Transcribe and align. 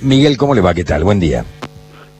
Miguel, 0.00 0.36
¿cómo 0.36 0.54
le 0.54 0.60
va? 0.60 0.74
¿Qué 0.74 0.84
tal? 0.84 1.02
Buen 1.02 1.18
día. 1.18 1.44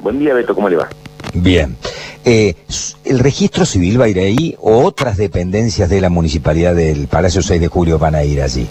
Buen 0.01 0.19
día, 0.19 0.35
Beto, 0.35 0.53
¿cómo 0.53 0.69
le 0.69 0.75
va? 0.75 0.89
Bien. 1.33 1.77
Eh, 2.25 2.57
¿El 3.05 3.21
registro 3.21 3.65
civil 3.65 4.01
va 4.01 4.07
a 4.07 4.09
ir 4.09 4.19
ahí 4.19 4.57
o 4.59 4.83
otras 4.83 5.17
dependencias 5.17 5.89
de 5.89 6.01
la 6.01 6.09
municipalidad 6.09 6.75
del 6.75 7.07
Palacio 7.07 7.41
6 7.41 7.61
de 7.61 7.69
Julio 7.69 7.97
van 7.97 8.17
a 8.17 8.25
ir 8.25 8.43
allí? 8.43 8.67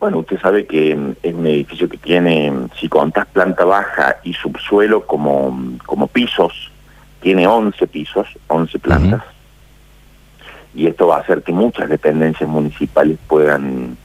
Bueno, 0.00 0.18
usted 0.18 0.40
sabe 0.40 0.66
que 0.66 0.96
mm, 0.96 1.12
es 1.22 1.32
un 1.32 1.46
edificio 1.46 1.88
que 1.88 1.96
tiene, 1.96 2.50
mm, 2.50 2.70
si 2.76 2.88
contás 2.88 3.26
planta 3.26 3.64
baja 3.64 4.16
y 4.24 4.32
subsuelo 4.32 5.06
como, 5.06 5.52
mm, 5.52 5.78
como 5.86 6.08
pisos, 6.08 6.72
tiene 7.22 7.46
11 7.46 7.86
pisos, 7.86 8.26
11 8.48 8.80
plantas. 8.80 9.22
Y 10.74 10.88
esto 10.88 11.06
va 11.06 11.18
a 11.18 11.20
hacer 11.20 11.44
que 11.44 11.52
muchas 11.52 11.88
dependencias 11.88 12.50
municipales 12.50 13.16
puedan 13.28 13.96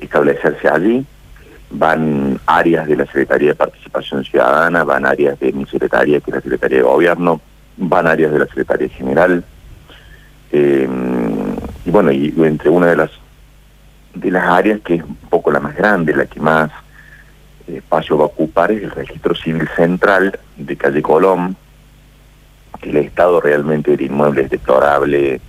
establecerse 0.00 0.66
allí 0.66 1.06
van 1.70 2.40
áreas 2.46 2.86
de 2.86 2.96
la 2.96 3.06
Secretaría 3.06 3.48
de 3.48 3.54
Participación 3.54 4.24
Ciudadana, 4.24 4.84
van 4.84 5.06
áreas 5.06 5.38
de 5.38 5.52
mi 5.52 5.66
secretaría, 5.66 6.20
que 6.20 6.30
es 6.30 6.36
la 6.36 6.42
Secretaría 6.42 6.78
de 6.78 6.84
Gobierno, 6.84 7.40
van 7.76 8.06
áreas 8.06 8.32
de 8.32 8.38
la 8.38 8.46
Secretaría 8.46 8.88
General. 8.88 9.44
Eh, 10.50 10.88
y 11.84 11.90
bueno, 11.90 12.10
y 12.10 12.34
entre 12.38 12.70
una 12.70 12.86
de 12.86 12.96
las 12.96 13.10
de 14.14 14.30
las 14.30 14.44
áreas 14.48 14.80
que 14.80 14.96
es 14.96 15.02
un 15.02 15.16
poco 15.30 15.50
la 15.50 15.60
más 15.60 15.76
grande, 15.76 16.14
la 16.14 16.26
que 16.26 16.40
más 16.40 16.70
espacio 17.66 18.16
va 18.16 18.24
a 18.24 18.28
ocupar 18.28 18.72
es 18.72 18.82
el 18.82 18.90
registro 18.90 19.34
civil 19.34 19.68
central 19.76 20.38
de 20.56 20.76
calle 20.76 21.02
Colón, 21.02 21.56
que 22.80 22.90
el 22.90 22.96
estado 22.96 23.40
realmente 23.40 23.90
del 23.90 24.02
inmueble 24.02 24.42
es 24.42 24.50
deplorable, 24.50 25.40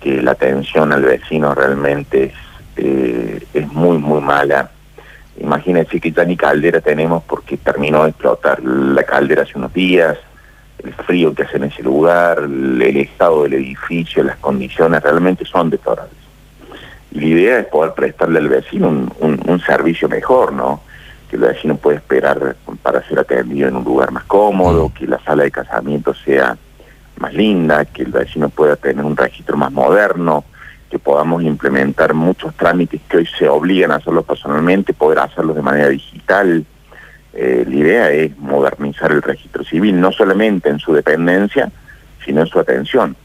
que 0.00 0.20
la 0.22 0.32
atención 0.32 0.92
al 0.92 1.02
vecino 1.02 1.54
realmente 1.54 2.24
es, 2.24 2.32
eh, 2.76 3.46
es 3.54 3.72
muy, 3.72 3.98
muy 3.98 4.20
mala 4.20 4.70
Imagínense 5.38 6.00
que 6.00 6.12
ya 6.12 6.24
ni 6.24 6.36
caldera 6.36 6.80
tenemos 6.80 7.22
porque 7.24 7.56
terminó 7.56 8.04
de 8.04 8.10
explotar 8.10 8.62
la 8.62 9.02
caldera 9.04 9.42
hace 9.42 9.56
unos 9.56 9.72
días, 9.72 10.18
el 10.84 10.92
frío 10.94 11.34
que 11.34 11.42
hace 11.42 11.56
en 11.56 11.64
ese 11.64 11.82
lugar, 11.82 12.40
el, 12.40 12.96
estado 12.96 13.44
del 13.44 13.54
edificio, 13.54 14.22
las 14.22 14.36
condiciones 14.36 15.02
realmente 15.02 15.44
son 15.44 15.70
deplorables. 15.70 16.14
Y 17.12 17.20
la 17.20 17.26
idea 17.26 17.58
es 17.60 17.66
poder 17.66 17.92
prestarle 17.92 18.38
al 18.38 18.48
vecino 18.48 18.88
un, 18.88 19.60
servicio 19.66 20.08
mejor, 20.08 20.52
¿no? 20.52 20.80
Que 21.28 21.36
el 21.36 21.42
vecino 21.42 21.76
pueda 21.76 21.98
esperar 21.98 22.56
para 22.82 23.06
ser 23.06 23.18
atendido 23.18 23.68
en 23.68 23.76
un 23.76 23.84
lugar 23.84 24.10
más 24.10 24.24
cómodo, 24.24 24.92
que 24.96 25.06
la 25.06 25.18
sala 25.20 25.42
de 25.42 25.50
casamiento 25.50 26.14
sea 26.14 26.56
más 27.18 27.34
linda, 27.34 27.84
que 27.84 28.02
el 28.02 28.12
vecino 28.12 28.48
pueda 28.48 28.76
tener 28.76 29.04
un 29.04 29.16
registro 29.16 29.56
más 29.56 29.70
moderno, 29.70 30.44
que 30.90 30.98
podamos 30.98 31.42
implementar 31.42 32.12
muchos 32.14 32.54
trámites 32.56 33.00
que 33.08 33.18
hoy 33.18 33.28
se 33.38 33.48
obligan 33.48 33.92
a 33.92 33.96
hacerlos 33.96 34.24
personalmente, 34.24 34.92
poder 34.92 35.20
hacerlos 35.20 35.54
de 35.54 35.62
manera 35.62 35.88
digital. 35.88 36.66
Eh, 37.32 37.64
la 37.66 37.76
idea 37.76 38.10
es 38.10 38.36
modernizar 38.38 39.12
el 39.12 39.22
registro 39.22 39.62
civil, 39.64 40.00
no 40.00 40.10
solamente 40.10 40.68
en 40.68 40.80
su 40.80 40.92
dependencia, 40.92 41.70
sino 42.24 42.40
en 42.40 42.46
su 42.48 42.58
atención. 42.58 43.16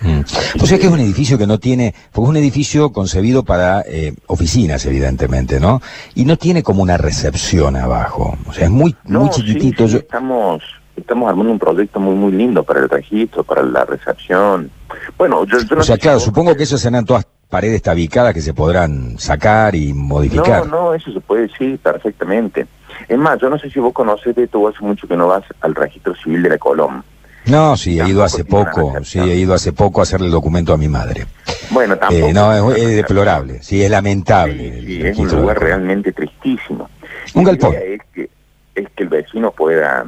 Mm. 0.00 0.20
O 0.60 0.66
sea 0.66 0.78
que 0.78 0.86
es 0.86 0.92
un 0.92 1.00
edificio 1.00 1.36
que 1.36 1.46
no 1.48 1.58
tiene, 1.58 1.92
porque 2.12 2.26
es 2.26 2.30
un 2.30 2.36
edificio 2.36 2.92
concebido 2.92 3.44
para 3.44 3.80
eh, 3.80 4.14
oficinas, 4.28 4.86
evidentemente, 4.86 5.58
¿no? 5.58 5.82
Y 6.14 6.24
no 6.24 6.36
tiene 6.36 6.62
como 6.62 6.82
una 6.82 6.96
recepción 6.96 7.74
abajo. 7.76 8.38
O 8.46 8.52
sea, 8.52 8.66
es 8.66 8.70
muy, 8.70 8.94
muy 9.04 9.28
chiquitito. 9.30 9.86
Estamos, 9.86 10.62
estamos 10.98 11.28
armando 11.28 11.52
un 11.52 11.58
proyecto 11.58 12.00
muy, 12.00 12.14
muy 12.14 12.32
lindo 12.32 12.62
para 12.62 12.80
el 12.80 12.88
registro, 12.88 13.44
para 13.44 13.62
la 13.62 13.84
recepción. 13.84 14.70
Bueno, 15.16 15.44
yo, 15.46 15.58
no 15.70 15.80
O 15.80 15.84
sea, 15.84 15.98
claro, 15.98 16.20
supongo 16.20 16.54
que 16.54 16.62
eso 16.62 16.78
serán 16.78 17.04
todas 17.04 17.26
paredes 17.48 17.82
tabicadas 17.82 18.34
que 18.34 18.40
se 18.40 18.54
podrán 18.54 19.18
sacar 19.18 19.74
y 19.74 19.92
modificar. 19.92 20.66
No, 20.66 20.82
no, 20.82 20.94
eso 20.94 21.12
se 21.12 21.20
puede 21.20 21.42
decir 21.42 21.78
perfectamente. 21.78 22.66
Es 23.08 23.18
más, 23.18 23.38
yo 23.40 23.48
no 23.48 23.58
sé 23.58 23.70
si 23.70 23.80
vos 23.80 23.92
conoces 23.92 24.34
de 24.34 24.46
todo 24.48 24.68
hace 24.68 24.84
mucho 24.84 25.06
que 25.08 25.16
no 25.16 25.28
vas 25.28 25.44
al 25.60 25.74
registro 25.74 26.14
civil 26.16 26.42
de 26.42 26.50
la 26.50 26.58
Colón. 26.58 27.02
No, 27.46 27.76
sí, 27.78 27.98
he 27.98 28.06
ido 28.06 28.22
hace 28.22 28.44
poco, 28.44 28.92
sí, 29.02 29.18
he 29.18 29.36
ido 29.36 29.54
hace 29.54 29.72
poco 29.72 30.00
a 30.00 30.02
hacerle 30.02 30.26
el 30.26 30.32
documento 30.32 30.74
a 30.74 30.76
mi 30.76 30.88
madre. 30.88 31.26
Bueno, 31.70 31.94
eh, 31.94 31.96
tampoco. 31.96 32.32
no, 32.32 32.72
es, 32.72 32.96
deplorable, 32.96 33.62
sí, 33.62 33.82
es 33.82 33.90
lamentable. 33.90 34.82
Sí, 34.82 35.02
es 35.02 35.18
un 35.18 35.28
lugar 35.28 35.58
realmente 35.58 36.12
tristísimo. 36.12 36.90
Un 37.34 37.44
galpón. 37.44 37.74
Es 37.74 38.00
que, 38.12 38.28
es 38.74 38.88
que 38.90 39.02
el 39.02 39.08
vecino 39.08 39.50
pueda, 39.50 40.04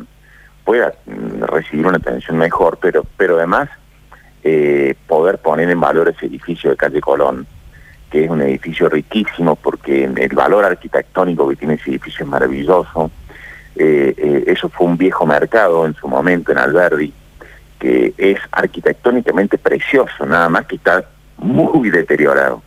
pueda 0.64 0.92
mm, 1.06 1.42
recibir 1.44 1.86
una 1.86 1.98
atención 1.98 2.38
mejor, 2.38 2.78
pero, 2.80 3.04
pero 3.16 3.36
además 3.36 3.68
eh, 4.42 4.94
poder 5.06 5.38
poner 5.38 5.68
en 5.68 5.80
valor 5.80 6.08
ese 6.08 6.26
edificio 6.26 6.70
de 6.70 6.76
calle 6.76 7.00
Colón, 7.00 7.46
que 8.10 8.24
es 8.24 8.30
un 8.30 8.40
edificio 8.40 8.88
riquísimo 8.88 9.54
porque 9.56 10.04
el 10.04 10.34
valor 10.34 10.64
arquitectónico 10.64 11.48
que 11.48 11.56
tiene 11.56 11.74
ese 11.74 11.90
edificio 11.90 12.24
es 12.24 12.30
maravilloso. 12.30 13.10
Eh, 13.76 14.14
eh, 14.16 14.44
eso 14.46 14.68
fue 14.68 14.86
un 14.86 14.96
viejo 14.96 15.26
mercado 15.26 15.86
en 15.86 15.94
su 15.94 16.08
momento 16.08 16.52
en 16.52 16.58
Alberdi, 16.58 17.12
que 17.78 18.14
es 18.16 18.38
arquitectónicamente 18.50 19.58
precioso, 19.58 20.24
nada 20.24 20.48
más 20.48 20.66
que 20.66 20.76
está 20.76 21.04
muy 21.36 21.90
deteriorado. 21.90 22.62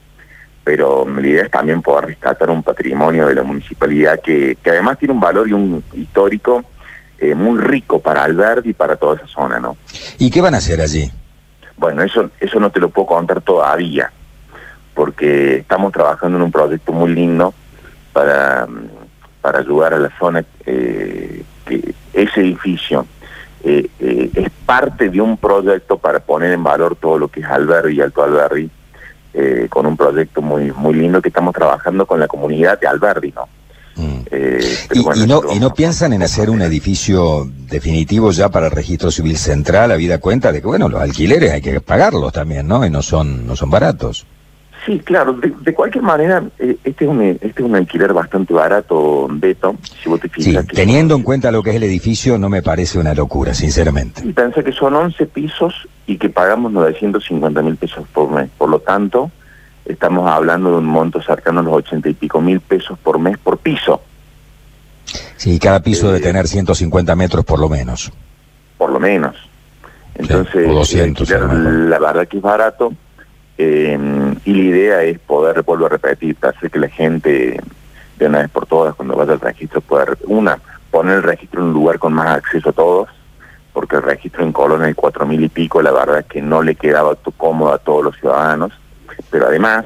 Pero 0.64 1.06
la 1.10 1.28
idea 1.28 1.44
es 1.44 1.52
también 1.52 1.82
poder 1.82 2.06
rescatar 2.06 2.50
un 2.50 2.64
patrimonio 2.64 3.28
de 3.28 3.36
la 3.36 3.44
municipalidad 3.44 4.22
que, 4.22 4.58
que 4.64 4.70
además 4.70 4.98
tiene 4.98 5.14
un 5.14 5.20
valor 5.20 5.50
y 5.50 5.54
un 5.54 5.84
histórico 5.94 6.64
muy 7.36 7.60
rico 7.60 8.00
para 8.00 8.24
Alberdi 8.24 8.72
y 8.72 8.74
para 8.74 8.96
toda 8.96 9.16
esa 9.16 9.28
zona, 9.28 9.60
¿no? 9.60 9.78
¿Y 10.18 10.30
qué 10.30 10.42
van 10.42 10.56
a 10.56 10.58
hacer 10.58 10.82
allí? 10.82 11.12
Bueno, 11.78 12.04
eso, 12.04 12.30
eso 12.40 12.60
no 12.60 12.70
te 12.70 12.80
lo 12.80 12.90
puedo 12.90 13.08
contar 13.08 13.42
todavía, 13.42 14.12
porque 14.94 15.58
estamos 15.58 15.92
trabajando 15.92 16.38
en 16.38 16.44
un 16.44 16.52
proyecto 16.52 16.92
muy 16.92 17.14
lindo 17.14 17.54
para, 18.12 18.68
para 19.42 19.60
ayudar 19.60 19.94
a 19.94 20.00
la 20.00 20.12
zona, 20.18 20.46
eh, 20.66 21.44
que 21.66 21.94
ese 22.14 22.42
edificio 22.42 23.06
eh, 23.64 23.90
eh, 24.00 24.30
es 24.34 24.50
parte 24.66 25.10
de 25.10 25.20
un 25.20 25.38
proyecto 25.38 25.98
para 25.98 26.20
poner 26.20 26.52
en 26.54 26.64
valor 26.64 26.96
todo 26.96 27.18
lo 27.18 27.28
que 27.28 27.40
es 27.40 27.46
Alberri 27.48 27.96
y 27.96 28.02
Alto 28.02 28.24
Alberri, 28.24 28.70
con 29.70 29.88
un 29.88 29.98
proyecto 29.98 30.44
muy, 30.44 30.72
muy 30.72 30.94
lindo 30.94 31.20
que 31.20 31.30
estamos 31.30 31.56
trabajando 31.56 32.06
con 32.06 32.20
la 32.20 32.28
comunidad 32.28 32.80
de 32.80 32.86
Alberri, 32.86 33.34
¿no? 33.36 33.50
Mm. 33.96 34.26
Eh, 34.32 34.76
y, 34.94 35.28
no, 35.28 35.42
¿Y 35.54 35.60
no 35.60 35.74
piensan 35.74 36.14
en 36.14 36.24
hacer 36.24 36.50
un 36.50 36.62
edificio 36.62 37.48
definitivo 37.70 38.32
ya 38.32 38.50
para 38.50 38.68
el 38.68 38.72
registro 38.72 39.12
civil 39.12 39.38
central, 39.38 39.92
a 39.92 39.96
vida 39.96 40.18
cuenta 40.18 40.52
de 40.52 40.62
que, 40.62 40.68
bueno, 40.68 40.90
los 40.90 41.02
alquileres 41.02 41.52
hay 41.52 41.62
que 41.62 41.80
pagarlos 41.82 42.32
también, 42.34 42.68
¿no? 42.68 42.86
Y 42.86 42.90
no 42.90 43.02
son, 43.02 43.46
no 43.46 43.56
son 43.56 43.70
baratos. 43.70 44.26
Sí, 44.86 45.00
claro, 45.00 45.34
de, 45.34 45.74
cualquier 45.74 46.04
manera, 46.04 46.44
eh, 46.60 46.76
este, 46.84 47.06
es 47.06 47.10
un, 47.10 47.22
este 47.22 47.48
es 47.48 47.60
un 47.62 47.76
alquiler 47.76 48.12
bastante 48.12 48.54
barato, 48.54 49.28
Beto, 49.32 49.76
si 50.02 50.10
vos 50.10 50.20
te 50.20 50.28
fijas. 50.28 50.66
Sí, 50.66 50.76
teniendo 50.76 51.16
en 51.16 51.24
cuenta 51.24 51.52
lo 51.52 51.64
que 51.64 51.70
es 51.70 51.78
el 51.78 51.84
edificio, 51.84 52.38
no 52.38 52.50
me 52.50 52.62
parece 52.62 53.00
una 53.00 53.14
locura, 53.14 53.54
sinceramente. 53.54 54.22
Y 54.26 54.34
pensé 54.34 54.62
que 54.62 54.74
son 54.74 54.94
11 54.94 55.26
pisos 55.28 55.88
y 56.06 56.18
que 56.18 56.30
pagamos 56.30 56.74
950 56.74 57.62
mil 57.62 57.78
pesos 57.78 58.06
por 58.14 58.30
mes. 58.30 58.50
Por 58.58 58.70
lo 58.70 58.80
tanto, 58.80 59.32
estamos 59.86 60.30
hablando 60.30 60.72
de 60.72 60.78
un 60.78 60.86
monto 60.86 61.22
cercano 61.22 61.60
a 61.60 61.64
los 61.64 61.74
ochenta 61.74 62.10
y 62.10 62.14
pico 62.14 62.42
mil 62.42 62.60
pesos 62.60 62.98
por 63.00 63.20
mes 63.20 63.38
por 63.38 63.58
piso. 63.58 64.02
Sí, 65.38 65.60
cada 65.60 65.82
piso 65.82 66.08
debe 66.08 66.20
eh, 66.20 66.22
tener 66.22 66.48
150 66.48 67.16
metros 67.16 67.44
por 67.46 67.60
lo 67.60 67.70
menos. 67.70 68.12
Por 68.78 68.92
lo 68.92 69.00
menos. 69.00 69.36
Entonces, 70.16 70.68
la 71.30 72.00
verdad 72.00 72.28
que 72.28 72.38
es 72.38 72.44
barato 72.44 72.94
eh, 73.58 73.98
y 74.46 74.54
la 74.54 74.62
idea 74.62 75.04
es 75.04 75.20
poder, 75.20 75.64
vuelvo 75.64 75.88
a 75.88 75.90
repetir, 75.90 76.38
hacer 76.42 76.70
que 76.70 76.80
la 76.80 76.90
gente 76.90 77.60
de 78.18 78.28
una 78.28 78.40
vez 78.40 78.50
por 78.50 78.66
todas 78.68 78.96
cuando 78.96 79.16
vaya 79.16 79.34
al 79.34 79.40
registro 79.40 79.82
pueda, 79.82 80.06
una, 80.26 80.60
poner 80.92 81.18
el 81.18 81.24
registro 81.24 81.62
en 81.62 81.68
un 81.68 81.74
lugar 81.74 81.98
con 81.98 82.14
más 82.14 82.28
acceso 82.38 82.70
a 82.70 82.74
todos, 82.74 83.10
porque 83.74 83.96
el 83.96 84.04
registro 84.04 84.44
en 84.44 84.52
Colón 84.52 84.84
hay 84.84 84.94
cuatro 84.94 85.26
mil 85.26 85.44
y 85.44 85.50
pico, 85.50 85.82
la 85.82 85.92
verdad 85.92 86.26
que 86.26 86.42
no 86.42 86.62
le 86.62 86.76
quedaba 86.76 87.16
cómodo 87.38 87.74
a 87.74 87.80
todos 87.80 88.04
los 88.04 88.16
ciudadanos 88.18 88.72
pero 89.30 89.48
además 89.48 89.86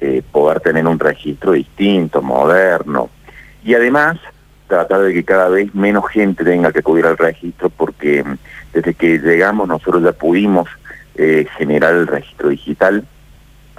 eh, 0.00 0.22
poder 0.30 0.60
tener 0.60 0.86
un 0.86 0.98
registro 0.98 1.52
distinto, 1.52 2.22
moderno, 2.22 3.10
y 3.64 3.74
además 3.74 4.18
tratar 4.66 5.02
de 5.02 5.12
que 5.12 5.24
cada 5.24 5.48
vez 5.48 5.74
menos 5.74 6.08
gente 6.08 6.44
tenga 6.44 6.72
que 6.72 6.80
acudir 6.80 7.06
al 7.06 7.18
registro, 7.18 7.70
porque 7.70 8.24
mm, 8.24 8.36
desde 8.72 8.94
que 8.94 9.18
llegamos 9.18 9.68
nosotros 9.68 10.02
ya 10.02 10.12
pudimos 10.12 10.68
eh, 11.14 11.46
generar 11.56 11.94
el 11.94 12.06
registro 12.06 12.48
digital, 12.48 13.04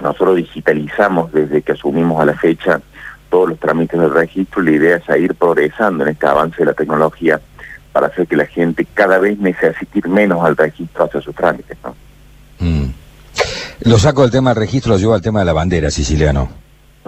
nosotros 0.00 0.36
digitalizamos 0.36 1.32
desde 1.32 1.62
que 1.62 1.72
asumimos 1.72 2.20
a 2.20 2.26
la 2.26 2.34
fecha 2.34 2.80
todos 3.28 3.48
los 3.48 3.58
trámites 3.58 3.98
del 3.98 4.12
registro, 4.12 4.62
la 4.62 4.70
idea 4.70 4.96
es 4.96 5.20
ir 5.20 5.34
progresando 5.34 6.04
en 6.04 6.10
este 6.10 6.26
avance 6.26 6.58
de 6.58 6.66
la 6.66 6.74
tecnología 6.74 7.40
para 7.92 8.06
hacer 8.06 8.26
que 8.26 8.36
la 8.36 8.46
gente 8.46 8.86
cada 8.94 9.18
vez 9.18 9.38
necesite 9.38 10.08
menos 10.08 10.44
al 10.44 10.56
registro 10.56 11.04
hacia 11.04 11.20
sus 11.20 11.34
trámites. 11.34 11.76
¿no? 11.84 11.96
Mm. 12.60 12.92
Lo 13.80 13.98
saco 13.98 14.22
del 14.22 14.30
tema 14.30 14.50
del 14.50 14.60
registro, 14.60 14.92
lo 14.92 14.98
llevo 14.98 15.14
al 15.14 15.22
tema 15.22 15.40
de 15.40 15.46
la 15.46 15.52
bandera 15.52 15.90
siciliano, 15.90 16.48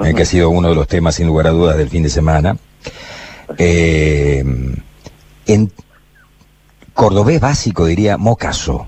eh, 0.04 0.14
que 0.14 0.22
ha 0.22 0.26
sido 0.26 0.50
uno 0.50 0.68
de 0.68 0.74
los 0.74 0.88
temas, 0.88 1.14
sin 1.14 1.26
lugar 1.26 1.46
a 1.46 1.50
dudas, 1.50 1.76
del 1.76 1.88
fin 1.88 2.02
de 2.02 2.10
semana. 2.10 2.56
Eh, 3.56 4.44
en 5.46 5.72
cordobés 6.92 7.40
básico 7.40 7.86
diría 7.86 8.16
mocaso. 8.16 8.86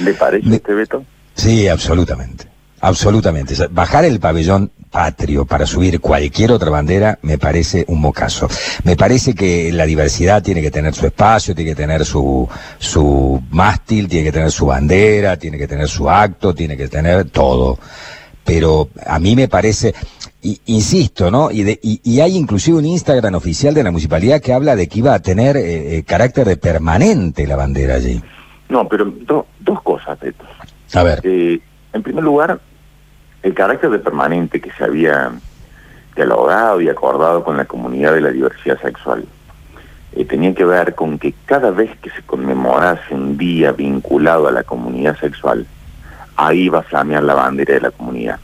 ¿Le 0.00 0.14
parece 0.14 0.56
este 0.56 0.74
Beto? 0.74 1.04
Sí, 1.34 1.68
absolutamente. 1.68 2.46
Absolutamente. 2.80 3.54
Bajar 3.70 4.04
el 4.04 4.20
pabellón 4.20 4.70
patrio 4.96 5.44
para 5.44 5.66
subir 5.66 6.00
cualquier 6.00 6.52
otra 6.52 6.70
bandera 6.70 7.18
me 7.20 7.36
parece 7.36 7.84
un 7.88 8.00
mocazo. 8.00 8.48
Me 8.82 8.96
parece 8.96 9.34
que 9.34 9.70
la 9.70 9.84
diversidad 9.84 10.42
tiene 10.42 10.62
que 10.62 10.70
tener 10.70 10.94
su 10.94 11.04
espacio, 11.04 11.54
tiene 11.54 11.72
que 11.72 11.76
tener 11.76 12.02
su, 12.06 12.48
su 12.78 13.42
mástil, 13.50 14.08
tiene 14.08 14.24
que 14.24 14.32
tener 14.32 14.50
su 14.50 14.64
bandera, 14.64 15.36
tiene 15.36 15.58
que 15.58 15.68
tener 15.68 15.86
su 15.86 16.08
acto, 16.08 16.54
tiene 16.54 16.78
que 16.78 16.88
tener 16.88 17.28
todo. 17.28 17.78
Pero 18.42 18.88
a 19.06 19.18
mí 19.18 19.36
me 19.36 19.48
parece, 19.48 19.94
insisto, 20.64 21.30
¿no? 21.30 21.50
Y, 21.50 21.62
de, 21.62 21.78
y, 21.82 22.20
hay 22.20 22.34
inclusive 22.34 22.78
un 22.78 22.86
Instagram 22.86 23.34
oficial 23.34 23.74
de 23.74 23.82
la 23.84 23.90
municipalidad 23.90 24.40
que 24.40 24.54
habla 24.54 24.76
de 24.76 24.88
que 24.88 25.00
iba 25.00 25.12
a 25.12 25.18
tener 25.18 25.58
eh, 25.58 25.98
eh, 25.98 26.04
carácter 26.04 26.46
de 26.46 26.56
permanente 26.56 27.46
la 27.46 27.56
bandera 27.56 27.96
allí. 27.96 28.18
No, 28.70 28.88
pero 28.88 29.12
dos 29.60 29.82
cosas. 29.82 30.18
A 30.94 31.02
ver. 31.02 31.20
Eh, 31.22 31.60
en 31.92 32.02
primer 32.02 32.24
lugar, 32.24 32.60
el 33.46 33.54
carácter 33.54 33.90
de 33.90 33.98
permanente 33.98 34.60
que 34.60 34.72
se 34.72 34.84
había 34.84 35.30
dialogado 36.14 36.80
y 36.80 36.88
acordado 36.88 37.44
con 37.44 37.56
la 37.56 37.64
comunidad 37.64 38.14
de 38.14 38.20
la 38.20 38.30
diversidad 38.30 38.80
sexual 38.80 39.24
tenía 40.26 40.54
que 40.54 40.64
ver 40.64 40.94
con 40.94 41.18
que 41.18 41.34
cada 41.46 41.70
vez 41.70 41.90
que 41.98 42.10
se 42.10 42.22
conmemorase 42.22 43.14
un 43.14 43.36
día 43.36 43.72
vinculado 43.72 44.48
a 44.48 44.52
la 44.52 44.62
comunidad 44.62 45.18
sexual, 45.18 45.66
ahí 46.36 46.62
iba 46.62 46.80
a 46.80 46.82
flamear 46.82 47.22
la 47.22 47.34
bandera 47.34 47.74
de 47.74 47.80
la 47.80 47.90
comunidad. 47.90 48.38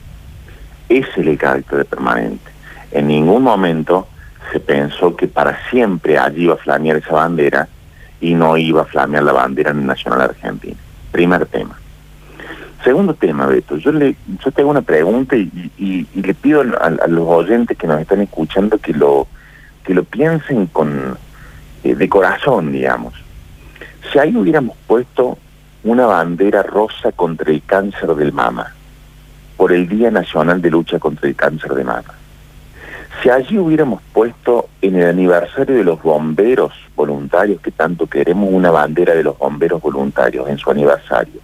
Ese 0.89 1.11
es 1.11 1.27
el 1.27 1.39
carácter 1.39 1.79
de 1.79 1.85
permanente. 1.85 2.51
En 2.91 3.09
ningún 3.09 3.43
momento 3.43 4.07
se 4.53 4.61
pensó 4.61 5.17
que 5.17 5.29
para 5.29 5.59
siempre 5.71 6.19
allí 6.19 6.45
iba 6.45 6.55
a 6.55 6.59
flamear 6.59 6.99
esa 6.99 7.13
bandera 7.15 7.69
y 8.21 8.35
no 8.35 8.57
iba 8.57 8.83
a 8.83 8.87
flamear 8.87 9.25
la 9.25 9.33
bandera 9.33 9.73
nacional 9.73 10.23
argentina. 10.23 10.77
Primer 11.11 11.47
tema. 11.47 11.82
Segundo 12.85 13.15
tema, 13.15 13.47
Beto, 13.47 13.77
yo 13.77 13.93
le 13.93 14.17
yo 14.45 14.51
tengo 14.51 14.71
una 14.71 14.83
pregunta 14.83 15.37
y, 15.37 16.07
le 16.15 16.35
pido 16.35 16.63
a, 16.81 16.91
los 17.07 17.29
oyentes 17.29 17.79
que 17.79 17.87
nos 17.87 18.01
están 18.01 18.21
escuchando 18.21 18.79
que 18.79 18.93
lo 18.93 19.27
que 19.85 19.95
lo 19.95 20.05
piensen 20.05 20.67
con 20.67 21.17
eh, 21.85 21.95
de 21.95 22.09
corazón, 22.09 22.73
digamos. 22.73 23.15
Si 24.11 24.19
ahí 24.19 24.37
hubiéramos 24.37 24.77
puesto 24.87 25.39
una 25.85 26.07
bandera 26.07 26.63
rosa 26.63 27.13
contra 27.13 27.51
el 27.51 27.63
cáncer 27.63 28.15
del 28.15 28.33
mama, 28.33 28.75
por 29.57 29.73
el 29.73 29.89
Día 29.89 30.11
Nacional 30.11 30.61
de 30.61 30.71
Lucha 30.71 30.99
contra 30.99 31.29
el 31.29 31.37
Cáncer 31.37 31.75
de 31.75 31.85
Mama. 31.85 32.15
Si 33.23 33.31
allí 33.31 33.59
hubiéramos 33.59 34.03
puesto 34.13 34.69
en 34.81 34.97
el 34.97 35.09
aniversario 35.09 35.77
de 35.77 35.85
los 35.85 36.03
bomberos 36.03 36.73
voluntarios, 36.97 37.61
que 37.61 37.71
tanto 37.71 38.09
queremos 38.09 38.49
una 38.51 38.73
bandera 38.73 39.15
de 39.15 39.23
los 39.23 39.39
bomberos 39.39 39.81
voluntarios 39.81 40.49
en 40.49 40.59
su 40.59 40.69
aniversario, 40.69 41.41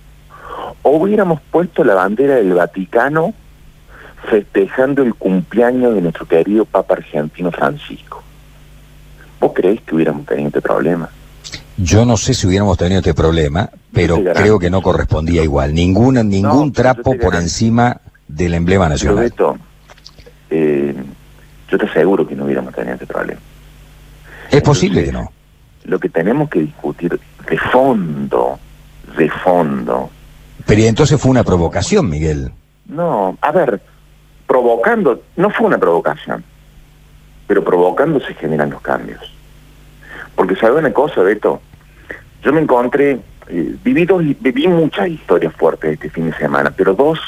o 0.83 0.91
hubiéramos 0.91 1.41
puesto 1.51 1.85
la 1.85 1.95
bandera 1.95 2.37
del 2.37 2.55
Vaticano 2.55 3.35
festejando 4.29 5.03
el 5.03 5.15
cumpleaños 5.15 5.95
de 5.95 6.03
nuestro 6.03 6.27
querido 6.27 6.65
Papa 6.65 6.95
Argentino 6.95 7.51
Francisco. 7.51 8.23
¿Vos 9.41 9.53
creéis 9.55 9.81
que 9.83 9.95
hubiéramos 9.95 10.27
tenido 10.27 10.49
este 10.49 10.61
problema? 10.61 11.09
Yo 11.77 12.05
no 12.05 12.17
sé 12.17 12.35
si 12.35 12.47
hubiéramos 12.47 12.77
tenido 12.77 12.99
este 12.99 13.15
problema, 13.15 13.71
pero 13.93 14.23
creo 14.35 14.59
que 14.59 14.69
no 14.69 14.83
correspondía 14.83 15.45
igual. 15.45 15.73
Ninguna, 15.73 16.25
ningún 16.25 16.73
trapo 16.73 17.17
por 17.17 17.37
encima 17.37 18.01
del 18.27 18.55
emblema 18.55 18.89
nacional. 18.89 19.33
Eh, 20.51 20.95
yo 21.71 21.79
te 21.79 21.87
aseguro 21.87 22.27
que 22.27 22.35
no 22.35 22.45
hubiéramos 22.45 22.75
tenido 22.75 22.95
este 22.95 23.07
problema. 23.07 23.41
Es 24.51 24.63
posible 24.63 25.05
que 25.05 25.13
no. 25.13 25.31
Lo 25.85 26.01
que 26.01 26.09
tenemos 26.09 26.51
que 26.51 26.61
discutir 26.61 27.19
de 27.49 27.59
fondo, 27.59 28.59
de 29.17 29.31
fondo. 29.31 30.11
Pero 30.69 30.83
entonces 30.83 31.19
fue 31.19 31.31
una 31.31 31.45
provocación, 31.45 32.11
Miguel. 32.11 32.53
No, 32.85 33.39
a 33.41 33.53
ver, 33.53 33.81
provocando, 34.47 35.23
no 35.35 35.49
fue 35.49 35.67
una 35.67 35.79
provocación, 35.79 36.45
pero 37.47 37.65
provocando 37.65 38.21
se 38.21 38.35
generan 38.35 38.69
los 38.69 38.83
cambios. 38.83 39.19
Porque 40.37 40.57
sabe 40.57 40.77
una 40.79 40.93
cosa, 40.93 41.23
Beto, 41.23 41.63
yo 42.43 42.53
me 42.53 42.61
encontré, 42.61 43.19
eh, 43.49 43.77
viví, 43.83 44.07
viví 44.41 44.69
muchas 44.69 45.09
historias 45.09 45.55
fuertes 45.55 45.95
este 45.95 46.11
fin 46.11 46.31
de 46.31 46.37
semana, 46.37 46.71
pero 46.77 46.93
dos 46.93 47.19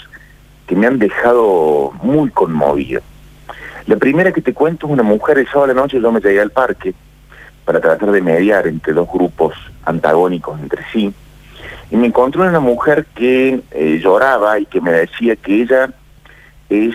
que 0.66 0.76
me 0.76 0.86
han 0.86 0.98
dejado 0.98 1.92
muy 2.02 2.28
conmovido. 2.28 3.00
La 3.86 3.96
primera 3.96 4.32
que 4.32 4.42
te 4.42 4.52
cuento 4.52 4.86
es 4.86 4.92
una 4.92 5.02
mujer, 5.02 5.38
el 5.38 5.46
sábado 5.46 5.68
de 5.68 5.74
la 5.74 5.80
noche 5.80 5.98
yo 5.98 6.12
me 6.12 6.20
llegué 6.20 6.42
al 6.42 6.50
parque 6.50 6.92
para 7.64 7.80
tratar 7.80 8.10
de 8.10 8.20
mediar 8.20 8.66
entre 8.66 8.92
dos 8.92 9.08
grupos 9.10 9.54
antagónicos 9.86 10.60
entre 10.60 10.82
sí, 10.92 11.14
y 11.90 11.96
me 11.96 12.06
encontré 12.06 12.42
una 12.42 12.60
mujer 12.60 13.06
que 13.14 13.60
eh, 13.72 14.00
lloraba 14.02 14.58
y 14.60 14.66
que 14.66 14.80
me 14.80 14.92
decía 14.92 15.34
que 15.36 15.62
ella 15.62 15.90
es 16.68 16.94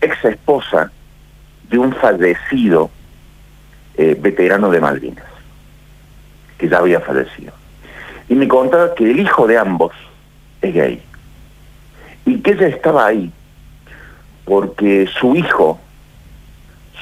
ex 0.00 0.24
esposa 0.24 0.90
de 1.70 1.78
un 1.78 1.92
fallecido 1.92 2.90
eh, 3.96 4.16
veterano 4.18 4.70
de 4.70 4.80
Malvinas, 4.80 5.24
que 6.56 6.68
ya 6.68 6.78
había 6.78 7.00
fallecido. 7.00 7.52
Y 8.28 8.34
me 8.34 8.48
contaba 8.48 8.94
que 8.94 9.08
el 9.08 9.20
hijo 9.20 9.46
de 9.46 9.56
ambos 9.56 9.92
es 10.60 10.74
gay 10.74 11.02
y 12.26 12.40
que 12.40 12.50
ella 12.52 12.66
estaba 12.66 13.06
ahí 13.06 13.30
porque 14.44 15.08
su 15.20 15.36
hijo 15.36 15.78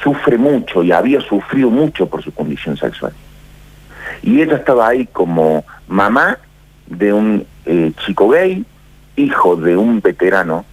sufre 0.02 0.36
mucho 0.36 0.82
y 0.82 0.92
había 0.92 1.20
sufrido 1.20 1.70
mucho 1.70 2.06
por 2.06 2.22
su 2.22 2.32
condición 2.32 2.76
sexual. 2.76 3.12
Y 4.22 4.42
ella 4.42 4.56
estaba 4.56 4.88
ahí 4.88 5.06
como 5.06 5.64
mamá 5.88 6.38
de 6.86 7.12
un 7.12 7.46
eh, 7.64 7.92
chico 8.04 8.28
gay, 8.28 8.64
hijo 9.16 9.56
de 9.56 9.76
un 9.76 10.00
veterano, 10.00 10.64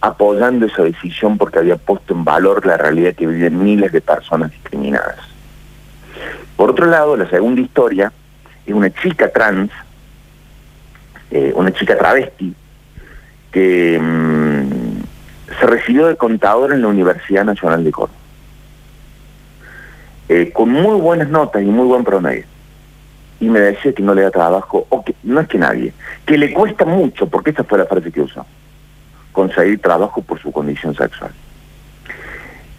apoyando 0.00 0.66
esa 0.66 0.82
decisión 0.82 1.38
porque 1.38 1.58
había 1.58 1.76
puesto 1.76 2.14
en 2.14 2.24
valor 2.24 2.64
la 2.66 2.76
realidad 2.76 3.14
que 3.14 3.26
viven 3.26 3.62
miles 3.62 3.92
de 3.92 4.00
personas 4.00 4.50
discriminadas. 4.50 5.18
Por 6.56 6.70
otro 6.70 6.86
lado, 6.86 7.16
la 7.16 7.28
segunda 7.28 7.60
historia 7.60 8.12
es 8.64 8.74
una 8.74 8.90
chica 8.90 9.30
trans, 9.30 9.70
eh, 11.30 11.52
una 11.54 11.72
chica 11.72 11.96
travesti, 11.96 12.54
que 13.50 13.98
mm, 14.00 15.02
se 15.60 15.66
recibió 15.66 16.06
de 16.06 16.16
contador 16.16 16.72
en 16.72 16.82
la 16.82 16.88
Universidad 16.88 17.44
Nacional 17.44 17.84
de 17.84 17.92
Córdoba. 17.92 18.18
Eh, 20.28 20.50
con 20.52 20.70
muy 20.70 21.00
buenas 21.00 21.28
notas 21.28 21.62
y 21.62 21.66
muy 21.66 21.86
buen 21.86 22.04
promedio. 22.04 22.44
Y 23.40 23.48
me 23.48 23.60
decía 23.60 23.92
que 23.92 24.02
no 24.02 24.14
le 24.14 24.22
da 24.22 24.30
trabajo, 24.30 24.86
o 24.88 25.04
que 25.04 25.14
no 25.22 25.40
es 25.40 25.48
que 25.48 25.58
nadie, 25.58 25.92
que 26.24 26.38
le 26.38 26.52
cuesta 26.52 26.84
mucho, 26.84 27.28
porque 27.28 27.50
esa 27.50 27.64
fue 27.64 27.78
la 27.78 27.86
frase 27.86 28.10
que 28.10 28.22
usó, 28.22 28.46
conseguir 29.32 29.80
trabajo 29.80 30.22
por 30.22 30.40
su 30.40 30.50
condición 30.50 30.94
sexual. 30.94 31.32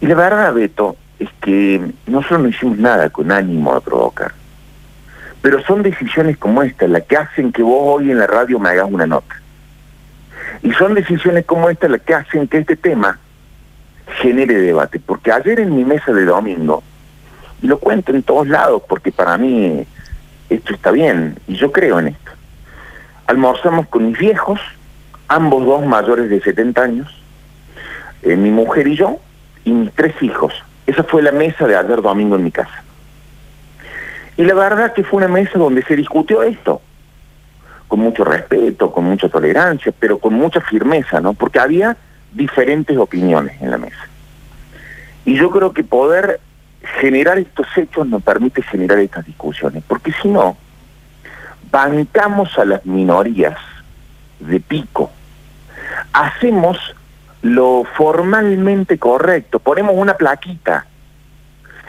Y 0.00 0.06
la 0.06 0.14
verdad, 0.14 0.52
Beto, 0.54 0.96
es 1.18 1.28
que 1.40 1.92
nosotros 2.06 2.40
no 2.40 2.48
hicimos 2.48 2.78
nada 2.78 3.10
con 3.10 3.30
ánimo 3.32 3.74
de 3.74 3.80
provocar. 3.80 4.32
Pero 5.42 5.62
son 5.64 5.82
decisiones 5.82 6.36
como 6.36 6.62
esta 6.62 6.86
las 6.88 7.04
que 7.04 7.16
hacen 7.16 7.52
que 7.52 7.62
vos 7.62 7.80
hoy 7.82 8.10
en 8.10 8.18
la 8.18 8.26
radio 8.26 8.58
me 8.58 8.70
hagas 8.70 8.86
una 8.90 9.06
nota. 9.06 9.40
Y 10.62 10.72
son 10.72 10.94
decisiones 10.94 11.44
como 11.44 11.70
esta 11.70 11.88
las 11.88 12.00
que 12.00 12.14
hacen 12.14 12.48
que 12.48 12.58
este 12.58 12.76
tema 12.76 13.18
genere 14.20 14.54
debate. 14.54 14.98
Porque 14.98 15.30
ayer 15.32 15.60
en 15.60 15.74
mi 15.74 15.84
mesa 15.84 16.12
de 16.12 16.24
domingo, 16.24 16.82
y 17.62 17.66
lo 17.66 17.78
cuento 17.78 18.12
en 18.12 18.22
todos 18.22 18.48
lados 18.48 18.82
porque 18.88 19.10
para 19.10 19.36
mí 19.36 19.84
esto 20.50 20.74
está 20.74 20.90
bien 20.90 21.36
y 21.46 21.54
yo 21.54 21.72
creo 21.72 21.98
en 21.98 22.08
esto, 22.08 22.30
almorzamos 23.26 23.86
con 23.88 24.06
mis 24.08 24.18
viejos, 24.18 24.60
ambos 25.28 25.64
dos 25.64 25.84
mayores 25.86 26.30
de 26.30 26.40
70 26.40 26.82
años, 26.82 27.22
eh, 28.22 28.36
mi 28.36 28.50
mujer 28.50 28.88
y 28.88 28.96
yo, 28.96 29.18
y 29.64 29.72
mis 29.72 29.92
tres 29.92 30.14
hijos. 30.22 30.52
Esa 30.86 31.04
fue 31.04 31.22
la 31.22 31.32
mesa 31.32 31.66
de 31.66 31.76
ayer 31.76 32.00
domingo 32.00 32.36
en 32.36 32.44
mi 32.44 32.50
casa. 32.50 32.82
Y 34.36 34.44
la 34.44 34.54
verdad 34.54 34.94
que 34.94 35.04
fue 35.04 35.18
una 35.18 35.28
mesa 35.28 35.58
donde 35.58 35.82
se 35.82 35.96
discutió 35.96 36.42
esto 36.42 36.80
con 37.88 38.00
mucho 38.00 38.24
respeto, 38.24 38.92
con 38.92 39.04
mucha 39.04 39.28
tolerancia, 39.28 39.92
pero 39.98 40.18
con 40.18 40.34
mucha 40.34 40.60
firmeza, 40.60 41.20
¿no? 41.20 41.32
Porque 41.32 41.58
había 41.58 41.96
diferentes 42.32 42.96
opiniones 42.96 43.60
en 43.60 43.70
la 43.70 43.78
mesa. 43.78 44.08
Y 45.24 45.36
yo 45.36 45.50
creo 45.50 45.72
que 45.72 45.82
poder 45.82 46.40
generar 46.82 47.38
estos 47.38 47.66
hechos 47.76 48.06
nos 48.06 48.22
permite 48.22 48.62
generar 48.62 48.98
estas 48.98 49.26
discusiones, 49.26 49.82
porque 49.86 50.12
si 50.22 50.28
no, 50.28 50.56
bancamos 51.70 52.58
a 52.58 52.64
las 52.64 52.86
minorías 52.86 53.58
de 54.40 54.60
pico, 54.60 55.10
hacemos 56.12 56.78
lo 57.42 57.84
formalmente 57.96 58.98
correcto, 58.98 59.58
ponemos 59.58 59.94
una 59.96 60.14
plaquita. 60.14 60.86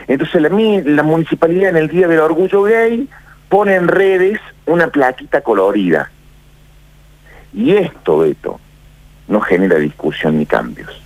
Entonces 0.08 0.42
la, 0.42 0.50
la 0.50 1.04
municipalidad 1.04 1.70
en 1.70 1.78
el 1.78 1.88
Día 1.88 2.08
del 2.08 2.20
Orgullo 2.20 2.64
Gay 2.64 3.08
pone 3.48 3.76
en 3.76 3.88
redes 3.88 4.40
una 4.66 4.88
plaquita 4.88 5.42
colorida. 5.42 6.10
Y 7.54 7.76
esto, 7.76 8.20
Beto, 8.20 8.60
no 9.28 9.42
genera 9.42 9.78
discusión 9.78 10.38
ni 10.38 10.46
cambios. 10.46 11.02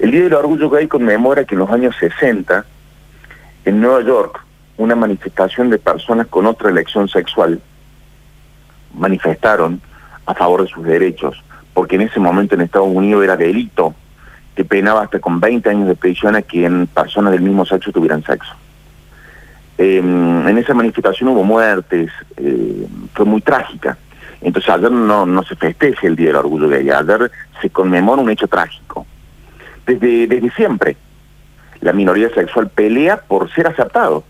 El 0.00 0.12
Día 0.12 0.22
del 0.22 0.32
Orgullo 0.32 0.70
Gay 0.70 0.88
conmemora 0.88 1.44
que 1.44 1.54
en 1.54 1.58
los 1.58 1.70
años 1.70 1.94
60, 2.00 2.64
en 3.66 3.80
Nueva 3.82 4.00
York, 4.00 4.42
una 4.78 4.94
manifestación 4.94 5.68
de 5.68 5.78
personas 5.78 6.26
con 6.26 6.46
otra 6.46 6.70
elección 6.70 7.06
sexual 7.06 7.60
manifestaron 8.94 9.78
a 10.24 10.32
favor 10.32 10.62
de 10.62 10.68
sus 10.68 10.84
derechos, 10.84 11.44
porque 11.74 11.96
en 11.96 12.02
ese 12.02 12.18
momento 12.18 12.54
en 12.54 12.62
Estados 12.62 12.88
Unidos 12.88 13.24
era 13.24 13.36
delito 13.36 13.94
que 14.54 14.64
penaba 14.64 15.02
hasta 15.02 15.18
con 15.18 15.38
20 15.38 15.68
años 15.68 15.86
de 15.86 15.96
prisión 15.96 16.34
a 16.34 16.40
quien 16.40 16.86
personas 16.86 17.32
del 17.32 17.42
mismo 17.42 17.66
sexo 17.66 17.92
tuvieran 17.92 18.24
sexo. 18.24 18.54
Em, 19.76 20.48
en 20.48 20.56
esa 20.56 20.72
manifestación 20.72 21.28
hubo 21.28 21.44
muertes, 21.44 22.10
eh, 22.38 22.86
fue 23.12 23.26
muy 23.26 23.42
trágica. 23.42 23.98
Entonces 24.40 24.70
ayer 24.70 24.90
no, 24.90 25.42
se 25.42 25.56
festeja 25.56 26.06
el 26.06 26.16
Día 26.16 26.28
del 26.28 26.36
Orgullo 26.36 26.70
Gay, 26.70 26.88
ayer 26.88 27.30
se 27.60 27.68
conmemora 27.68 28.22
un 28.22 28.30
hecho 28.30 28.48
trágico. 28.48 29.06
Desde, 29.90 30.28
desde 30.28 30.50
siempre, 30.52 30.96
la 31.80 31.92
minoría 31.92 32.32
sexual 32.32 32.68
pelea 32.68 33.20
por 33.26 33.52
ser 33.52 33.66
aceptado. 33.66 34.22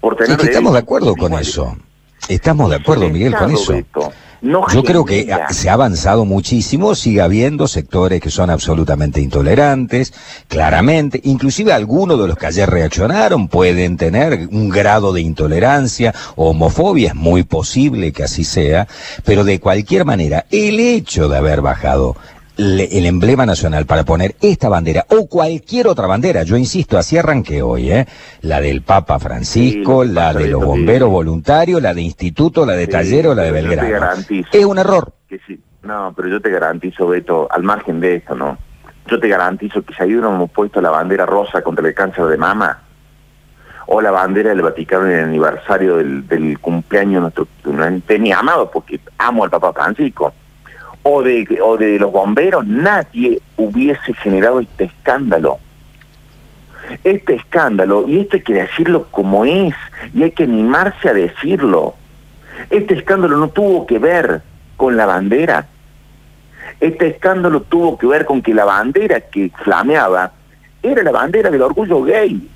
Por 0.00 0.16
tener 0.16 0.40
estamos 0.40 0.72
de 0.72 0.78
acuerdo 0.80 1.14
con 1.14 1.34
eso. 1.34 1.76
Estamos 2.28 2.68
de 2.70 2.76
acuerdo, 2.76 3.08
Miguel, 3.08 3.34
con 3.36 3.52
eso. 3.52 3.74
Yo 4.40 4.82
creo 4.84 5.04
que 5.04 5.32
se 5.50 5.68
ha 5.68 5.72
avanzado 5.72 6.24
muchísimo, 6.24 6.94
sigue 6.94 7.20
habiendo 7.20 7.66
sectores 7.68 8.20
que 8.20 8.30
son 8.30 8.50
absolutamente 8.50 9.20
intolerantes, 9.20 10.12
claramente, 10.46 11.20
inclusive 11.24 11.72
algunos 11.72 12.20
de 12.20 12.28
los 12.28 12.36
que 12.36 12.46
ayer 12.46 12.68
reaccionaron 12.68 13.48
pueden 13.48 13.96
tener 13.96 14.48
un 14.52 14.68
grado 14.68 15.12
de 15.12 15.22
intolerancia 15.22 16.14
o 16.36 16.50
homofobia, 16.50 17.08
es 17.08 17.14
muy 17.16 17.42
posible 17.42 18.12
que 18.12 18.24
así 18.24 18.44
sea, 18.44 18.86
pero 19.24 19.42
de 19.42 19.58
cualquier 19.58 20.04
manera, 20.04 20.46
el 20.50 20.78
hecho 20.78 21.28
de 21.28 21.36
haber 21.36 21.60
bajado 21.60 22.16
el 22.58 23.06
emblema 23.06 23.46
nacional 23.46 23.86
para 23.86 24.04
poner 24.04 24.34
esta 24.40 24.68
bandera 24.68 25.06
o 25.10 25.28
cualquier 25.28 25.86
otra 25.86 26.08
bandera, 26.08 26.42
yo 26.42 26.56
insisto, 26.56 26.98
así 26.98 27.16
arranqué 27.16 27.62
hoy, 27.62 27.92
¿eh? 27.92 28.06
La 28.42 28.60
del 28.60 28.82
Papa 28.82 29.20
Francisco, 29.20 30.04
la 30.04 30.34
de 30.34 30.48
los 30.48 30.64
bomberos 30.64 31.08
voluntarios, 31.08 31.80
la 31.80 31.94
de 31.94 32.02
instituto, 32.02 32.66
la 32.66 32.74
de 32.74 32.88
tallero, 32.88 33.34
la 33.34 33.44
de 33.44 33.52
Belgrano. 33.52 34.24
Es 34.52 34.64
un 34.64 34.78
error. 34.78 35.12
Que 35.28 35.38
sí. 35.46 35.60
No, 35.82 36.12
pero 36.16 36.28
yo 36.28 36.40
te 36.40 36.50
garantizo, 36.50 37.06
Beto, 37.06 37.46
al 37.50 37.62
margen 37.62 38.00
de 38.00 38.16
esto, 38.16 38.34
¿no? 38.34 38.58
Yo 39.06 39.20
te 39.20 39.28
garantizo 39.28 39.82
que 39.82 39.94
si 39.94 40.02
ahí 40.02 40.10
hubiéramos 40.10 40.50
puesto 40.50 40.80
la 40.80 40.90
bandera 40.90 41.24
rosa 41.24 41.62
contra 41.62 41.86
el 41.86 41.94
cáncer 41.94 42.26
de 42.26 42.36
mama, 42.36 42.82
o 43.86 44.02
la 44.02 44.10
bandera 44.10 44.50
del 44.50 44.60
Vaticano 44.60 45.06
en 45.06 45.12
el 45.12 45.24
aniversario 45.24 45.96
del, 45.96 46.26
del 46.26 46.58
cumpleaños 46.58 47.32
de 47.32 47.42
nuestro, 47.72 48.18
mi 48.18 48.32
amado, 48.32 48.70
porque 48.70 49.00
amo 49.16 49.44
al 49.44 49.50
Papa 49.50 49.72
Francisco, 49.72 50.34
o 51.10 51.22
de, 51.22 51.58
o 51.62 51.78
de 51.78 51.98
los 51.98 52.12
bomberos, 52.12 52.66
nadie 52.66 53.40
hubiese 53.56 54.12
generado 54.12 54.60
este 54.60 54.84
escándalo. 54.84 55.58
Este 57.02 57.34
escándalo, 57.34 58.06
y 58.06 58.20
esto 58.20 58.36
hay 58.36 58.42
que 58.42 58.54
decirlo 58.54 59.06
como 59.10 59.46
es, 59.46 59.74
y 60.12 60.22
hay 60.22 60.32
que 60.32 60.44
animarse 60.44 61.08
a 61.08 61.14
decirlo. 61.14 61.94
Este 62.68 62.94
escándalo 62.94 63.38
no 63.38 63.48
tuvo 63.48 63.86
que 63.86 63.98
ver 63.98 64.42
con 64.76 64.98
la 64.98 65.06
bandera. 65.06 65.66
Este 66.78 67.08
escándalo 67.08 67.62
tuvo 67.62 67.96
que 67.96 68.06
ver 68.06 68.26
con 68.26 68.42
que 68.42 68.52
la 68.52 68.66
bandera 68.66 69.20
que 69.20 69.50
flameaba 69.64 70.32
era 70.82 71.02
la 71.02 71.10
bandera 71.10 71.50
del 71.50 71.62
orgullo 71.62 72.02
gay. 72.02 72.48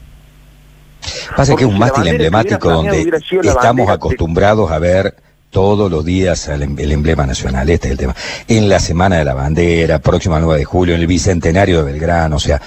Pasa 1.35 1.57
que 1.57 1.65
es 1.65 1.71
un 1.71 1.79
mástil 1.79 2.07
emblemático 2.07 2.71
donde 2.71 3.19
estamos 3.43 3.89
acostumbrados 3.89 4.71
a 4.71 4.79
ver 4.79 5.15
todos 5.53 5.91
los 5.91 6.05
días 6.05 6.49
em-, 6.49 6.77
el, 6.79 6.91
emblema 6.91 7.25
nacional, 7.25 7.71
este 7.71 7.87
es 7.87 7.93
el 7.93 7.99
tema. 7.99 8.17
En 8.49 8.69
la 8.69 8.81
Semana 8.81 9.19
de 9.19 9.25
la 9.25 9.35
Bandera, 9.35 10.01
próxima 10.01 10.41
9 10.41 10.59
de 10.59 10.65
julio, 10.65 10.95
en 10.97 11.01
el 11.03 11.07
Bicentenario 11.07 11.85
de 11.85 11.93
Belgrano, 11.93 12.37
o 12.37 12.41
sea, 12.41 12.61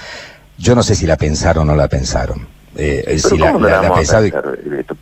yo 0.56 0.74
no 0.74 0.82
sé 0.82 0.94
si 0.94 1.06
la 1.06 1.16
pensaron 1.16 1.68
o 1.68 1.72
no 1.72 1.76
la 1.76 1.88
pensaron. 1.88 2.46
Eh, 2.78 3.18
si 3.18 3.38
la, 3.38 3.52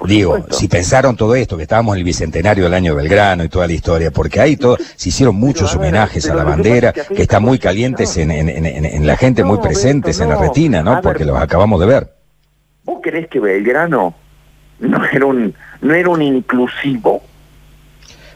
digo, 0.06 0.46
si 0.50 0.68
pensaron 0.68 1.16
todo 1.16 1.34
esto, 1.34 1.56
que 1.56 1.64
estábamos 1.64 1.94
en 1.94 1.98
el 1.98 2.04
bicentenario 2.04 2.64
del 2.64 2.74
año 2.74 2.94
de 2.94 3.02
Belgrano 3.02 3.42
y 3.42 3.48
toda 3.48 3.66
la 3.66 3.72
historia, 3.72 4.12
porque 4.12 4.40
ahí 4.40 4.56
todo, 4.56 4.76
se 4.94 5.08
hicieron 5.08 5.34
muchos 5.34 5.74
homenajes 5.74 6.30
a 6.30 6.36
la 6.36 6.44
bandera, 6.44 6.92
que, 6.92 7.22
están 7.22 7.42
muy 7.42 7.58
calientes 7.58 8.16
en, 8.16 8.30
en, 8.30 8.48
en, 8.48 9.06
la 9.06 9.16
gente, 9.16 9.42
muy 9.42 9.58
presentes 9.58 10.20
en 10.20 10.28
la 10.28 10.36
retina, 10.36 10.84
¿no? 10.84 11.00
Porque 11.02 11.24
los 11.24 11.36
acabamos 11.36 11.80
de 11.80 11.86
ver. 11.86 12.14
¿Vos 12.84 13.00
crees 13.02 13.26
que 13.26 13.40
Belgrano 13.40 14.14
no 14.78 15.04
era 15.06 15.26
un, 15.26 15.52
no 15.80 15.94
era 15.94 16.08
un 16.08 16.22
inclusivo? 16.22 17.22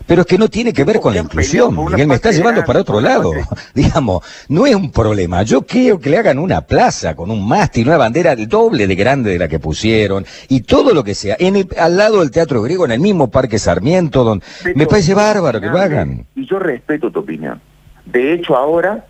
Pero 0.08 0.22
es 0.22 0.26
que 0.26 0.38
no 0.38 0.48
tiene 0.48 0.72
que 0.72 0.84
ver 0.84 1.00
con 1.00 1.12
la 1.12 1.20
inclusión, 1.20 1.76
Miguel, 1.84 2.08
me 2.08 2.14
está 2.14 2.30
llevando 2.30 2.64
para 2.64 2.80
otro 2.80 2.98
lado. 2.98 3.30
Digamos, 3.74 4.22
no 4.48 4.64
es 4.64 4.74
un 4.74 4.90
problema. 4.90 5.42
Yo 5.42 5.62
quiero 5.62 6.00
que 6.00 6.08
le 6.08 6.16
hagan 6.16 6.38
una 6.38 6.62
plaza 6.62 7.14
con 7.14 7.30
un 7.30 7.46
mástil, 7.46 7.88
una 7.88 7.98
bandera 7.98 8.34
doble 8.34 8.86
de 8.86 8.94
grande 8.94 9.30
de 9.30 9.38
la 9.38 9.48
que 9.48 9.58
pusieron, 9.58 10.24
y 10.48 10.62
todo 10.62 10.94
lo 10.94 11.04
que 11.04 11.14
sea, 11.14 11.36
en 11.38 11.56
el, 11.56 11.68
al 11.78 11.98
lado 11.98 12.20
del 12.20 12.30
Teatro 12.30 12.62
Griego, 12.62 12.86
en 12.86 12.92
el 12.92 13.00
mismo 13.00 13.30
Parque 13.30 13.58
Sarmiento, 13.58 14.24
donde 14.24 14.46
me 14.74 14.86
parece 14.86 15.12
bárbaro 15.12 15.60
que 15.60 15.66
lo 15.66 15.78
hagan. 15.78 16.24
Y 16.34 16.46
yo 16.46 16.58
respeto 16.58 17.10
tu 17.10 17.20
opinión. 17.20 17.60
De 18.06 18.32
hecho, 18.32 18.56
ahora, 18.56 19.04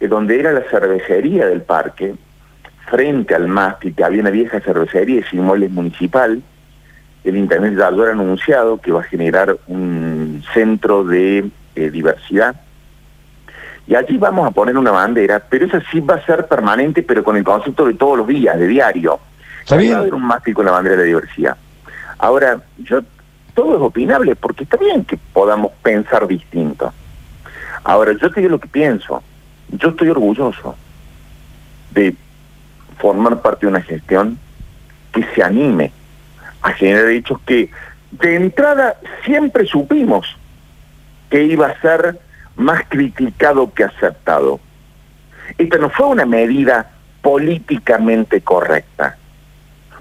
eh, 0.00 0.08
donde 0.08 0.40
era 0.40 0.52
la 0.52 0.62
cervecería 0.70 1.46
del 1.46 1.60
parque, 1.60 2.14
frente 2.88 3.34
al 3.34 3.46
mástil, 3.46 3.94
que 3.94 4.02
había 4.02 4.22
una 4.22 4.30
vieja 4.30 4.58
cervecería, 4.60 5.20
ese 5.20 5.36
inmueble 5.36 5.68
municipal, 5.68 6.42
el 7.24 7.36
Internet 7.36 7.74
ya 7.76 7.90
lo 7.90 8.04
ha 8.04 8.10
anunciado 8.10 8.78
que 8.80 8.92
va 8.92 9.00
a 9.00 9.04
generar 9.04 9.56
un 9.66 10.44
centro 10.52 11.04
de 11.04 11.50
eh, 11.74 11.90
diversidad. 11.90 12.54
Y 13.86 13.94
allí 13.94 14.16
vamos 14.16 14.46
a 14.46 14.50
poner 14.50 14.76
una 14.76 14.90
bandera, 14.90 15.42
pero 15.48 15.66
esa 15.66 15.82
sí 15.90 16.00
va 16.00 16.14
a 16.16 16.24
ser 16.24 16.46
permanente, 16.46 17.02
pero 17.02 17.24
con 17.24 17.36
el 17.36 17.44
concepto 17.44 17.86
de 17.86 17.94
todos 17.94 18.18
los 18.18 18.26
días, 18.26 18.58
de 18.58 18.66
diario. 18.66 19.18
Va 19.70 19.76
a 19.76 19.98
haber 19.98 20.14
un 20.14 20.22
mástil 20.22 20.54
con 20.54 20.66
la 20.66 20.72
bandera 20.72 20.96
de 20.96 21.04
diversidad. 21.04 21.56
Ahora, 22.18 22.60
yo 22.78 23.00
todo 23.54 23.76
es 23.76 23.80
opinable, 23.80 24.36
porque 24.36 24.64
está 24.64 24.76
bien 24.76 25.04
que 25.04 25.18
podamos 25.32 25.72
pensar 25.82 26.26
distinto. 26.26 26.92
Ahora, 27.84 28.12
yo 28.12 28.30
te 28.30 28.40
digo 28.40 28.52
lo 28.52 28.60
que 28.60 28.68
pienso. 28.68 29.22
Yo 29.68 29.90
estoy 29.90 30.08
orgulloso 30.08 30.76
de 31.92 32.14
formar 32.98 33.40
parte 33.40 33.66
de 33.66 33.70
una 33.70 33.82
gestión 33.82 34.38
que 35.12 35.24
se 35.34 35.42
anime 35.42 35.92
a 36.64 36.72
generar 36.72 37.08
hechos 37.10 37.38
que 37.46 37.70
de 38.10 38.36
entrada 38.36 38.96
siempre 39.24 39.66
supimos 39.66 40.36
que 41.30 41.44
iba 41.44 41.68
a 41.68 41.80
ser 41.80 42.18
más 42.56 42.82
criticado 42.88 43.72
que 43.74 43.84
aceptado. 43.84 44.60
Esta 45.58 45.76
no 45.76 45.90
fue 45.90 46.06
una 46.06 46.24
medida 46.24 46.90
políticamente 47.20 48.40
correcta. 48.40 49.16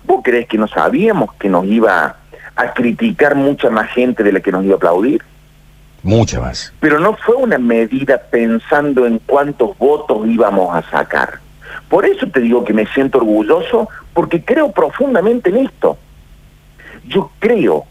¿Vos 0.05 0.22
crees 0.24 0.48
que 0.48 0.58
no 0.58 0.67
sabíamos 0.67 1.34
que 1.34 1.50
nos 1.50 1.65
iba 1.65 2.15
a 2.55 2.74
criticar 2.74 3.36
mucha 3.36 3.70
más 3.70 3.89
gente 3.91 4.24
de 4.24 4.32
la 4.32 4.39
que 4.39 4.51
nos 4.51 4.63
iba 4.63 4.75
a 4.75 4.77
aplaudir? 4.77 5.22
Mucha 6.01 6.39
más. 6.39 6.74
Pero 6.79 7.00
no 7.00 7.15
fue 7.17 7.36
una 7.36 7.58
medida 7.58 8.22
pensando 8.29 9.05
en 9.05 9.20
cuántos 9.20 9.77
votos 9.77 10.25
íbamos 10.27 10.74
a 10.74 10.89
sacar. 10.89 11.39
Por 11.89 12.05
eso 12.05 12.27
te 12.27 12.39
digo 12.39 12.63
que 12.63 12.74
me 12.74 12.86
siento 12.88 13.17
orgulloso, 13.17 13.89
porque 14.13 14.43
creo 14.43 14.72
profundamente 14.72 15.50
en 15.50 15.58
esto. 15.58 15.98
Yo 17.07 17.31
creo 17.39 17.86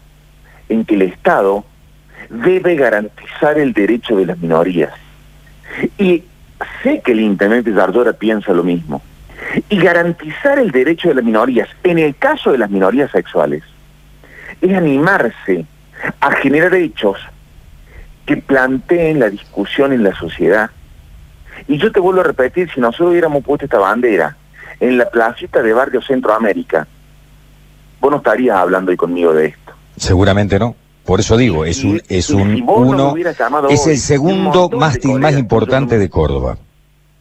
en 0.69 0.85
que 0.85 0.95
el 0.95 1.03
Estado 1.03 1.63
debe 2.29 2.75
garantizar 2.75 3.59
el 3.59 3.73
derecho 3.73 4.15
de 4.15 4.25
las 4.25 4.37
minorías. 4.37 4.93
Y 5.97 6.23
sé 6.81 7.01
que 7.01 7.11
el 7.11 7.19
Intendente 7.19 7.71
de 7.71 8.13
piensa 8.13 8.53
lo 8.53 8.63
mismo. 8.63 9.01
Y 9.69 9.77
garantizar 9.77 10.57
el 10.57 10.71
derecho 10.71 11.09
de 11.09 11.15
las 11.15 11.23
minorías, 11.23 11.69
en 11.83 11.99
el 11.99 12.15
caso 12.15 12.51
de 12.51 12.57
las 12.57 12.69
minorías 12.69 13.11
sexuales, 13.11 13.63
es 14.61 14.73
animarse 14.73 15.65
a 16.19 16.31
generar 16.31 16.73
hechos 16.73 17.17
que 18.25 18.37
planteen 18.37 19.19
la 19.19 19.29
discusión 19.29 19.91
en 19.91 20.03
la 20.03 20.15
sociedad. 20.15 20.71
Y 21.67 21.77
yo 21.77 21.91
te 21.91 21.99
vuelvo 21.99 22.21
a 22.21 22.25
repetir, 22.25 22.71
si 22.73 22.79
nosotros 22.79 23.11
hubiéramos 23.11 23.43
puesto 23.43 23.65
esta 23.65 23.79
bandera 23.79 24.35
en 24.79 24.97
la 24.97 25.09
placita 25.09 25.61
de 25.61 25.73
Barrio 25.73 26.01
Centroamérica, 26.01 26.87
vos 28.03 28.11
no 28.11 28.17
estarías 28.17 28.57
hablando 28.57 28.91
hoy 28.91 28.97
conmigo 28.97 29.33
de 29.33 29.47
esto. 29.47 29.71
Seguramente 29.95 30.59
no. 30.59 30.75
Por 31.05 31.21
eso 31.21 31.37
digo, 31.37 31.65
es 31.65 31.83
un, 31.83 32.01
es 32.07 32.29
un 32.29 32.63
uno, 32.67 33.13
es 33.69 33.87
el 33.87 33.97
segundo 33.97 34.69
mástil 34.69 35.19
más 35.19 35.37
importante 35.37 35.97
de 35.97 36.09
Córdoba. 36.09 36.57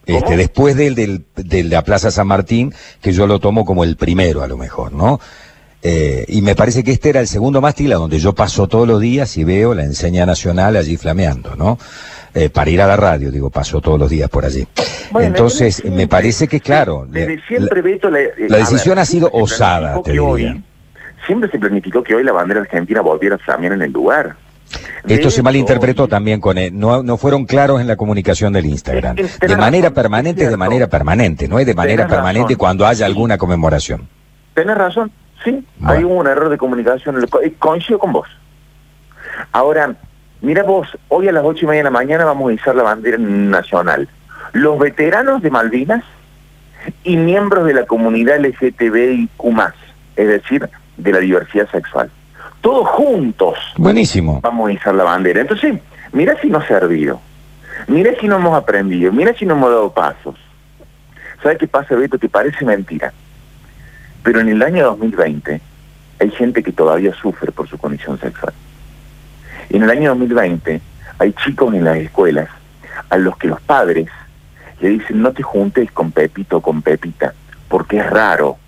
Este, 0.06 0.36
después 0.36 0.76
del, 0.76 0.94
del, 0.96 1.24
de 1.36 1.64
la 1.64 1.82
Plaza 1.82 2.10
San 2.10 2.26
Martín, 2.26 2.74
que 3.00 3.12
yo 3.12 3.26
lo 3.26 3.38
tomo 3.38 3.64
como 3.64 3.84
el 3.84 3.96
primero 3.96 4.42
a 4.42 4.48
lo 4.48 4.56
mejor, 4.56 4.92
¿no? 4.92 5.20
Eh, 5.82 6.24
y 6.28 6.42
me 6.42 6.54
parece 6.54 6.84
que 6.84 6.92
este 6.92 7.10
era 7.10 7.20
el 7.20 7.28
segundo 7.28 7.60
mástil 7.60 7.92
a 7.92 7.96
donde 7.96 8.18
yo 8.18 8.32
paso 8.32 8.68
todos 8.68 8.86
los 8.86 9.00
días 9.00 9.36
y 9.36 9.44
veo 9.44 9.74
la 9.74 9.84
enseña 9.84 10.26
nacional 10.26 10.76
allí 10.76 10.96
flameando, 10.96 11.54
¿no? 11.56 11.78
Eh, 12.34 12.50
para 12.50 12.70
ir 12.70 12.80
a 12.80 12.86
la 12.86 12.96
radio, 12.96 13.30
digo, 13.30 13.50
paso 13.50 13.80
todos 13.80 13.98
los 13.98 14.10
días 14.10 14.28
por 14.30 14.44
allí. 14.44 14.66
Entonces, 15.20 15.84
me 15.84 16.08
parece 16.08 16.48
que, 16.48 16.60
claro, 16.60 17.06
la, 17.10 18.58
decisión 18.58 18.98
ha 18.98 19.04
sido 19.04 19.28
osada, 19.32 20.00
te 20.02 20.12
diría 20.12 20.62
siempre 21.26 21.50
se 21.50 21.58
planificó 21.58 22.02
que 22.02 22.14
hoy 22.14 22.24
la 22.24 22.32
bandera 22.32 22.60
argentina 22.60 23.00
volviera 23.00 23.38
también 23.38 23.74
en 23.74 23.82
el 23.82 23.92
lugar. 23.92 24.36
Esto 25.06 25.30
se 25.30 25.42
malinterpretó 25.42 26.08
también 26.08 26.40
con 26.40 26.56
él. 26.56 26.78
No, 26.78 27.02
no 27.02 27.16
fueron 27.16 27.44
claros 27.44 27.80
en 27.80 27.86
la 27.86 27.96
comunicación 27.96 28.52
del 28.52 28.66
Instagram. 28.66 29.16
De 29.16 29.56
manera 29.56 29.90
permanente, 29.90 30.48
de 30.48 30.56
manera 30.56 30.86
permanente, 30.86 31.48
no 31.48 31.58
es 31.58 31.66
de 31.66 31.74
manera 31.74 32.06
permanente 32.06 32.56
cuando 32.56 32.86
haya 32.86 33.04
alguna 33.04 33.36
conmemoración. 33.36 34.08
Tienes 34.54 34.76
razón, 34.76 35.10
sí, 35.44 35.66
hay 35.84 36.04
un 36.04 36.26
error 36.26 36.48
de 36.48 36.56
comunicación. 36.56 37.16
Coincido 37.58 37.98
con 37.98 38.12
vos. 38.12 38.28
Ahora, 39.50 39.94
mira 40.40 40.62
vos, 40.62 40.88
hoy 41.08 41.28
a 41.28 41.32
las 41.32 41.44
ocho 41.44 41.64
y 41.64 41.68
media 41.68 41.80
de 41.80 41.84
la 41.84 41.90
mañana 41.90 42.24
vamos 42.24 42.50
a 42.50 42.54
izar 42.54 42.74
la 42.74 42.82
bandera 42.82 43.18
nacional. 43.18 44.08
los 44.52 44.78
veteranos 44.78 45.42
de 45.42 45.50
Malvinas 45.50 46.04
y 47.04 47.16
miembros 47.16 47.66
de 47.66 47.74
la 47.74 47.86
comunidad 47.86 48.38
LGTBIQ+, 48.40 49.30
es 50.16 50.28
decir, 50.28 50.68
de 50.96 51.12
la 51.12 51.18
diversidad 51.18 51.70
sexual. 51.70 52.10
Todos 52.60 52.88
juntos. 52.88 53.58
Buenísimo. 53.76 54.40
Vamos 54.40 54.70
a 54.70 54.72
izar 54.72 54.94
la 54.94 55.04
bandera. 55.04 55.40
Entonces, 55.40 55.74
mira 56.12 56.36
si 56.40 56.48
no 56.48 56.58
ha 56.58 56.66
servido. 56.66 57.20
Mira 57.88 58.12
si 58.20 58.28
no 58.28 58.36
hemos 58.36 58.56
aprendido. 58.56 59.12
Mira 59.12 59.34
si 59.34 59.44
no 59.44 59.54
hemos 59.54 59.70
dado 59.70 59.92
pasos. 59.92 60.36
¿Sabes 61.42 61.58
qué 61.58 61.66
pasa, 61.66 61.96
Beto? 61.96 62.18
Que 62.18 62.28
parece 62.28 62.64
mentira. 62.64 63.12
Pero 64.22 64.40
en 64.40 64.48
el 64.48 64.62
año 64.62 64.84
2020 64.86 65.60
hay 66.20 66.30
gente 66.30 66.62
que 66.62 66.72
todavía 66.72 67.12
sufre 67.14 67.50
por 67.50 67.68
su 67.68 67.76
condición 67.78 68.18
sexual. 68.20 68.54
En 69.70 69.82
el 69.82 69.90
año 69.90 70.10
2020 70.10 70.80
hay 71.18 71.32
chicos 71.44 71.74
en 71.74 71.84
las 71.84 71.96
escuelas 71.96 72.48
a 73.10 73.16
los 73.16 73.36
que 73.36 73.48
los 73.48 73.60
padres 73.60 74.08
le 74.80 74.90
dicen 74.90 75.22
no 75.22 75.32
te 75.32 75.42
juntes 75.42 75.90
con 75.90 76.12
Pepito 76.12 76.58
o 76.58 76.60
con 76.60 76.82
Pepita, 76.82 77.34
porque 77.68 77.98
es 77.98 78.10
raro, 78.10 78.58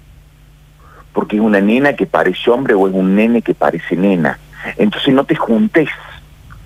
porque 1.14 1.36
es 1.36 1.42
una 1.42 1.60
nena 1.60 1.94
que 1.94 2.04
parece 2.04 2.50
hombre 2.50 2.74
o 2.74 2.86
es 2.86 2.92
un 2.92 3.14
nene 3.14 3.40
que 3.40 3.54
parece 3.54 3.96
nena. 3.96 4.38
Entonces 4.76 5.14
no 5.14 5.24
te 5.24 5.36
juntes, 5.36 5.88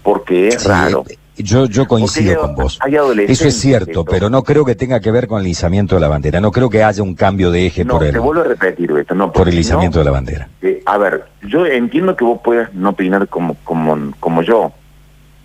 porque 0.02 0.48
es 0.48 0.64
raro. 0.64 1.04
Yo, 1.36 1.66
yo 1.66 1.86
coincido 1.86 2.40
con 2.40 2.56
vos. 2.56 2.80
Eso 3.28 3.46
es 3.46 3.60
cierto, 3.60 4.04
pero 4.04 4.28
no 4.28 4.42
creo 4.42 4.64
que 4.64 4.74
tenga 4.74 4.98
que 4.98 5.12
ver 5.12 5.28
con 5.28 5.40
el 5.40 5.46
izamiento 5.46 5.94
de 5.94 6.00
la 6.00 6.08
bandera. 6.08 6.40
No 6.40 6.50
creo 6.50 6.68
que 6.68 6.82
haya 6.82 7.00
un 7.02 7.14
cambio 7.14 7.52
de 7.52 7.66
eje 7.66 7.84
por 7.84 8.02
el. 8.02 8.12
Te 8.12 8.18
vuelvo 8.18 8.40
a 8.40 8.44
repetir, 8.44 8.92
Beto, 8.92 9.14
no, 9.14 9.30
por 9.30 9.48
el 9.48 9.56
izamiento 9.56 10.00
de 10.00 10.04
la 10.04 10.10
bandera. 10.10 10.48
Eh, 10.62 10.82
a 10.84 10.98
ver, 10.98 11.26
yo 11.42 11.64
entiendo 11.64 12.16
que 12.16 12.24
vos 12.24 12.40
puedas 12.42 12.74
no 12.74 12.90
opinar 12.90 13.28
como, 13.28 13.54
como, 13.62 14.12
como 14.18 14.42
yo, 14.42 14.72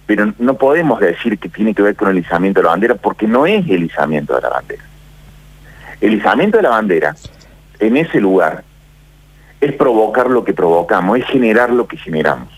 pero 0.08 0.34
no 0.40 0.56
podemos 0.56 1.00
decir 1.00 1.38
que 1.38 1.50
tiene 1.50 1.76
que 1.76 1.84
ver 1.84 1.96
con 1.96 2.10
el 2.10 2.18
izamiento 2.18 2.62
de 2.62 2.64
la 2.64 2.72
bandera 2.72 2.96
porque 2.96 3.28
no 3.28 3.46
es 3.46 3.70
el 3.70 3.84
izamiento 3.84 4.34
de 4.34 4.42
la 4.42 4.50
bandera. 4.50 4.84
El 6.02 6.14
izamiento 6.14 6.58
de 6.58 6.64
la 6.64 6.70
bandera 6.70 7.16
en 7.80 7.98
ese 7.98 8.20
lugar 8.20 8.64
es 9.64 9.74
provocar 9.74 10.30
lo 10.30 10.44
que 10.44 10.54
provocamos, 10.54 11.20
es 11.20 11.26
generar 11.26 11.70
lo 11.70 11.88
que 11.88 11.98
generamos. 11.98 12.50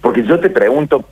Porque 0.00 0.22
yo 0.22 0.38
te 0.38 0.50
pregunto, 0.50 1.04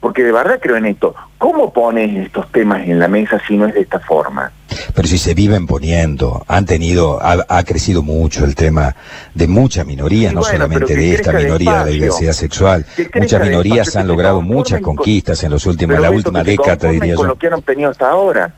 porque 0.00 0.22
de 0.22 0.32
verdad 0.32 0.58
creo 0.60 0.76
en 0.76 0.86
esto. 0.86 1.14
¿Cómo 1.36 1.72
pones 1.72 2.26
estos 2.26 2.50
temas 2.50 2.86
en 2.86 2.98
la 2.98 3.08
mesa 3.08 3.40
si 3.46 3.56
no 3.56 3.66
es 3.66 3.74
de 3.74 3.80
esta 3.80 4.00
forma? 4.00 4.52
Pero 4.94 5.08
si 5.08 5.18
se 5.18 5.34
viven 5.34 5.66
poniendo, 5.66 6.44
han 6.48 6.64
tenido, 6.64 7.18
ha, 7.22 7.62
crecido 7.64 8.02
mucho 8.02 8.44
el 8.44 8.54
tema 8.54 8.94
de 9.34 9.48
muchas 9.48 9.86
minorías, 9.86 10.32
no 10.32 10.42
solamente 10.42 10.94
de 10.94 11.14
esta 11.14 11.32
minoría 11.32 11.72
de 11.72 11.78
la 11.78 11.86
diversidad 11.86 12.32
sexual. 12.32 12.86
Muchas 13.14 13.42
minorías 13.42 13.94
han 13.96 14.08
logrado 14.08 14.40
muchas 14.40 14.80
conquistas 14.80 15.42
en 15.44 15.50
los 15.50 15.66
últimos, 15.66 15.96
en 15.96 16.02
la 16.02 16.10
última 16.10 16.42
década, 16.42 16.90
diría 16.90 17.12
yo. 17.12 17.16
Con 17.16 17.28
lo 17.28 17.36
que 17.36 17.48
han 17.48 17.54
obtenido 17.54 17.90
hasta 17.90 18.10
ahora. 18.10 18.54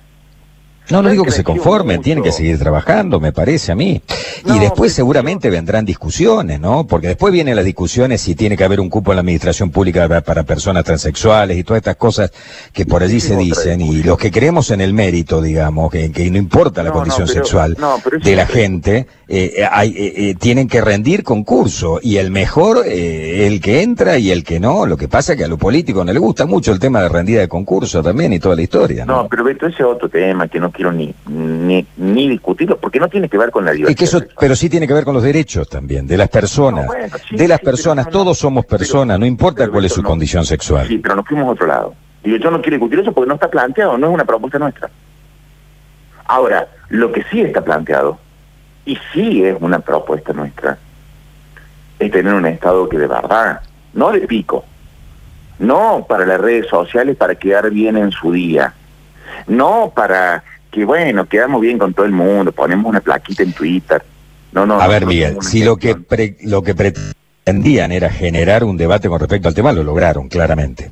No, 0.91 1.03
no 1.03 1.11
digo 1.11 1.25
que 1.25 1.31
se 1.31 1.45
conformen, 1.45 2.03
tienen 2.03 2.25
que 2.25 2.33
seguir 2.33 2.59
trabajando, 2.59 3.21
me 3.21 3.33
parece 3.33 3.73
a 3.73 3.75
mí. 3.75 4.01
y 4.45 4.59
después 4.59 4.93
seguramente 4.93 5.51
vendrán 5.51 5.85
discusiones, 5.85 6.61
¿no? 6.61 6.87
Porque 6.87 7.09
después 7.09 7.33
vienen 7.33 7.57
las 7.57 7.65
discusiones 7.65 8.21
si 8.21 8.35
tiene 8.35 8.57
que 8.57 8.65
haber 8.65 8.81
un 8.81 8.89
cupo 8.89 9.13
en 9.13 9.17
la 9.17 9.21
administración 9.21 9.71
pública 9.71 10.09
para 10.23 10.43
personas 10.45 10.85
transexuales 10.85 11.57
y 11.57 11.65
todas 11.65 11.79
estas 11.79 11.97
cosas 11.97 12.33
que 12.73 12.87
por 12.87 13.03
allí 13.03 13.21
se 13.21 13.37
dicen. 13.37 13.81
Y 13.81 14.03
los 14.03 14.19
que 14.19 14.31
creemos 14.31 14.71
en 14.71 14.81
el 14.81 14.95
mérito, 14.95 15.41
digamos, 15.41 15.91
que, 15.91 16.31
no 16.31 16.39
importa 16.39 16.83
la 16.83 16.91
condición 16.91 17.29
sexual 17.29 17.77
de 18.23 18.37
la 18.37 18.47
gente, 18.47 19.07
eh, 19.33 19.65
hay, 19.71 19.91
eh, 19.91 20.13
eh, 20.17 20.35
tienen 20.35 20.67
que 20.67 20.81
rendir 20.81 21.23
concurso. 21.23 22.01
Y 22.03 22.17
el 22.17 22.33
mejor, 22.33 22.85
el 22.87 23.61
que 23.61 23.83
entra 23.83 24.19
y 24.19 24.33
el 24.33 24.43
que 24.43 24.59
no. 24.59 24.87
Lo 24.87 24.97
que 24.97 25.07
pasa 25.07 25.33
es 25.33 25.39
que 25.39 25.45
a 25.45 25.49
los 25.49 25.59
políticos 25.59 26.05
no 26.05 26.13
les 26.13 26.21
gusta 26.21 26.47
mucho 26.47 26.73
el 26.73 26.81
tema 26.81 27.01
de 27.03 27.09
rendida 27.09 27.41
de 27.41 27.49
concurso 27.49 28.03
también 28.03 28.33
y 28.33 28.41
toda 28.41 28.57
la 28.57 28.63
historia. 28.63 29.05
No, 29.05 29.29
pero 29.29 29.49
ese 29.49 29.67
es 29.67 29.81
otro 29.81 30.09
tema 30.09 30.49
que 30.49 30.59
no 30.59 30.73
quiero 30.81 30.93
ni, 30.95 31.15
ni, 31.27 31.87
ni 31.99 32.27
discutirlo, 32.27 32.79
porque 32.79 32.99
no 32.99 33.09
tiene 33.09 33.29
que 33.29 33.37
ver 33.37 33.51
con 33.51 33.67
la 33.67 33.73
diversidad. 33.73 34.27
pero 34.39 34.57
sí 34.57 34.71
tiene 34.71 34.89
que 34.89 34.95
ver 34.95 35.05
con 35.05 35.13
los 35.13 35.23
derechos 35.23 35.69
también, 35.69 36.07
de 36.07 36.17
las 36.17 36.31
personas. 36.31 36.87
de 37.31 37.49
las 37.49 37.61
personas, 37.61 38.09
todos 38.09 38.39
somos 38.39 38.65
personas, 38.65 39.19
no 39.19 39.26
importa 39.26 39.69
cuál 39.69 39.85
es 39.85 39.93
su 39.93 40.02
condición 40.02 40.47
sexual. 40.47 40.89
Sí, 40.89 40.97
pero 40.97 41.17
nos 41.17 41.26
fuimos 41.26 41.49
a 41.49 41.50
otro 41.50 41.67
lado. 41.67 41.95
Y 42.25 42.39
yo 42.39 42.50
no 42.50 42.63
quiero 42.63 42.78
discutir 42.78 43.00
eso 43.00 43.13
porque 43.13 43.28
no 43.28 43.35
está 43.35 43.50
planteado, 43.50 43.99
no 43.99 44.07
es 44.07 44.15
una 44.15 44.25
propuesta 44.25 44.59
nuestra. 44.59 44.89
Ahora, 46.25 46.67
lo 46.89 47.13
que 47.13 47.25
sí 47.25 47.43
está 47.43 47.61
planteado, 47.61 48.19
y 48.87 48.99
sí 49.13 49.45
es 49.45 49.57
una 49.61 49.81
propuesta 49.81 50.33
nuestra, 50.33 50.78
es 51.99 52.11
tener 52.11 52.33
un 52.33 52.47
Estado 52.47 52.89
que 52.89 52.97
de 52.97 53.07
verdad, 53.07 53.61
no 53.93 54.13
de 54.13 54.21
pico, 54.21 54.65
no 55.59 56.07
para 56.09 56.25
las 56.25 56.41
redes 56.41 56.69
sociales 56.69 57.19
para 57.19 57.35
quedar 57.35 57.69
bien 57.71 57.99
en 57.99 58.13
su 58.13 58.33
día, 58.33 58.73
no 59.47 59.93
para 59.95 60.43
que 60.71 60.85
bueno, 60.85 61.26
quedamos 61.26 61.61
bien 61.61 61.78
con 61.78 61.93
todo 61.95 62.06
el 62.06 62.13
mundo, 62.13 62.52
ponemos 62.52 62.87
una 62.87 63.00
plaquita 63.00 63.43
en 63.43 63.52
Twitter. 63.52 64.02
No, 64.52 64.67
no. 64.67 64.80
A 64.80 64.87
ver, 64.87 65.06
Miguel, 65.06 65.39
si 65.41 65.63
lo 65.63 65.76
que 65.76 65.97
lo 66.43 66.63
que 66.63 66.75
pretendían 66.75 67.93
era 67.93 68.11
generar 68.11 68.65
un 68.65 68.76
debate 68.76 69.09
con 69.09 69.21
respecto 69.21 69.49
al 69.49 69.54
tema, 69.54 69.73
lo 69.73 69.85
lograron 69.85 70.28
claramente. 70.28 70.91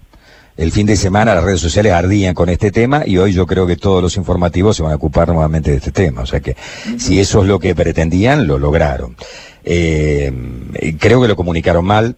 El 0.57 0.73
fin 0.73 0.87
de 0.87 0.97
semana 0.97 1.37
las 1.37 1.45
redes 1.45 1.61
sociales 1.61 1.93
ardían 1.93 2.35
con 2.35 2.49
este 2.49 2.73
tema 2.73 3.05
y 3.07 3.17
hoy 3.17 3.33
yo 3.33 3.47
creo 3.47 3.64
que 3.64 3.77
todos 3.77 4.03
los 4.03 4.17
informativos 4.17 4.77
se 4.77 4.83
van 4.83 4.91
a 4.91 4.97
ocupar 4.97 5.29
nuevamente 5.29 5.71
de 5.71 5.77
este 5.77 5.93
tema. 5.93 6.23
O 6.23 6.27
sea 6.27 6.41
que 6.41 6.57
si 6.99 7.21
eso 7.21 7.43
es 7.43 7.49
lo 7.49 7.61
que 7.61 7.77
pretendían, 7.77 8.49
lo 8.49 8.59
lograron. 8.59 9.14
Eh, 9.64 10.33
creo 10.99 11.23
que 11.23 11.29
lo 11.29 11.37
comunicaron 11.37 11.85
mal, 11.85 12.17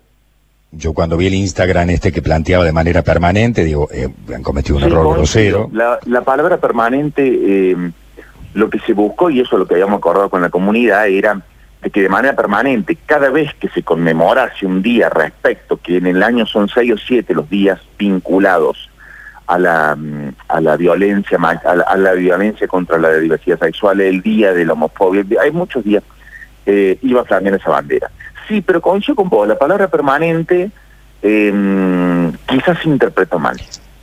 yo 0.73 0.93
cuando 0.93 1.17
vi 1.17 1.27
el 1.27 1.35
Instagram 1.35 1.91
este 1.91 2.13
que 2.13 2.23
planteaba 2.23 2.65
de 2.65 2.73
manera 2.73 3.03
permanente, 3.03 3.65
digo, 3.65 3.89
eh, 3.93 4.09
han 4.35 4.43
cometido 4.43 4.77
un 4.77 4.85
error 4.85 5.15
grosero. 5.15 5.69
La, 5.73 5.99
la, 6.07 6.23
palabra 6.23 6.59
permanente, 6.59 7.23
eh, 7.27 7.77
lo 8.55 8.71
que 8.71 8.79
se 8.81 8.93
buscó, 8.93 9.31
y 9.31 9.41
eso 9.41 9.57
es 9.57 9.61
lo 9.61 9.67
que 9.67 9.75
habíamos 9.75 9.99
acordado 9.99 10.31
con 10.31 10.43
la 10.43 10.51
comunidad, 10.51 11.09
era 11.09 11.43
de 11.83 11.91
que 11.91 12.03
de 12.03 12.09
manera 12.09 12.37
permanente, 12.37 12.97
cada 13.07 13.31
vez 13.31 13.55
que 13.55 13.69
se 13.71 13.83
conmemorase 13.83 14.67
un 14.67 14.83
día 14.83 15.09
respecto, 15.09 15.79
que 15.79 15.97
en 15.97 16.07
el 16.07 16.23
año 16.23 16.47
son 16.47 16.69
seis 16.69 16.93
o 16.93 16.99
siete 16.99 17.35
los 17.35 17.49
días 17.49 17.81
vinculados 17.99 18.91
a 19.47 19.59
la, 19.59 19.99
a 20.47 20.61
la 20.61 20.77
violencia 20.77 21.37
a 21.39 21.97
la, 21.97 22.13
violencia 22.13 22.69
contra 22.69 22.99
la 22.99 23.15
diversidad 23.15 23.59
sexual, 23.59 24.01
el 24.01 24.23
día 24.23 24.53
de 24.53 24.65
la 24.65 24.75
homofobia, 24.75 25.25
hay 25.43 25.51
muchos 25.51 25.83
días, 25.83 26.05
eh, 26.67 26.99
iba 27.03 27.23
a 27.23 27.25
flamear 27.25 27.57
esa 27.57 27.71
bandera. 27.71 28.11
Sí, 28.51 28.63
pero 28.63 28.81
coincido 28.81 29.15
con 29.15 29.29
vos, 29.29 29.47
la 29.47 29.57
palabra 29.57 29.87
permanente 29.87 30.73
em, 31.23 32.33
quizás 32.49 32.79
se 32.83 32.89
interpretó 32.89 33.39
mal, 33.39 33.57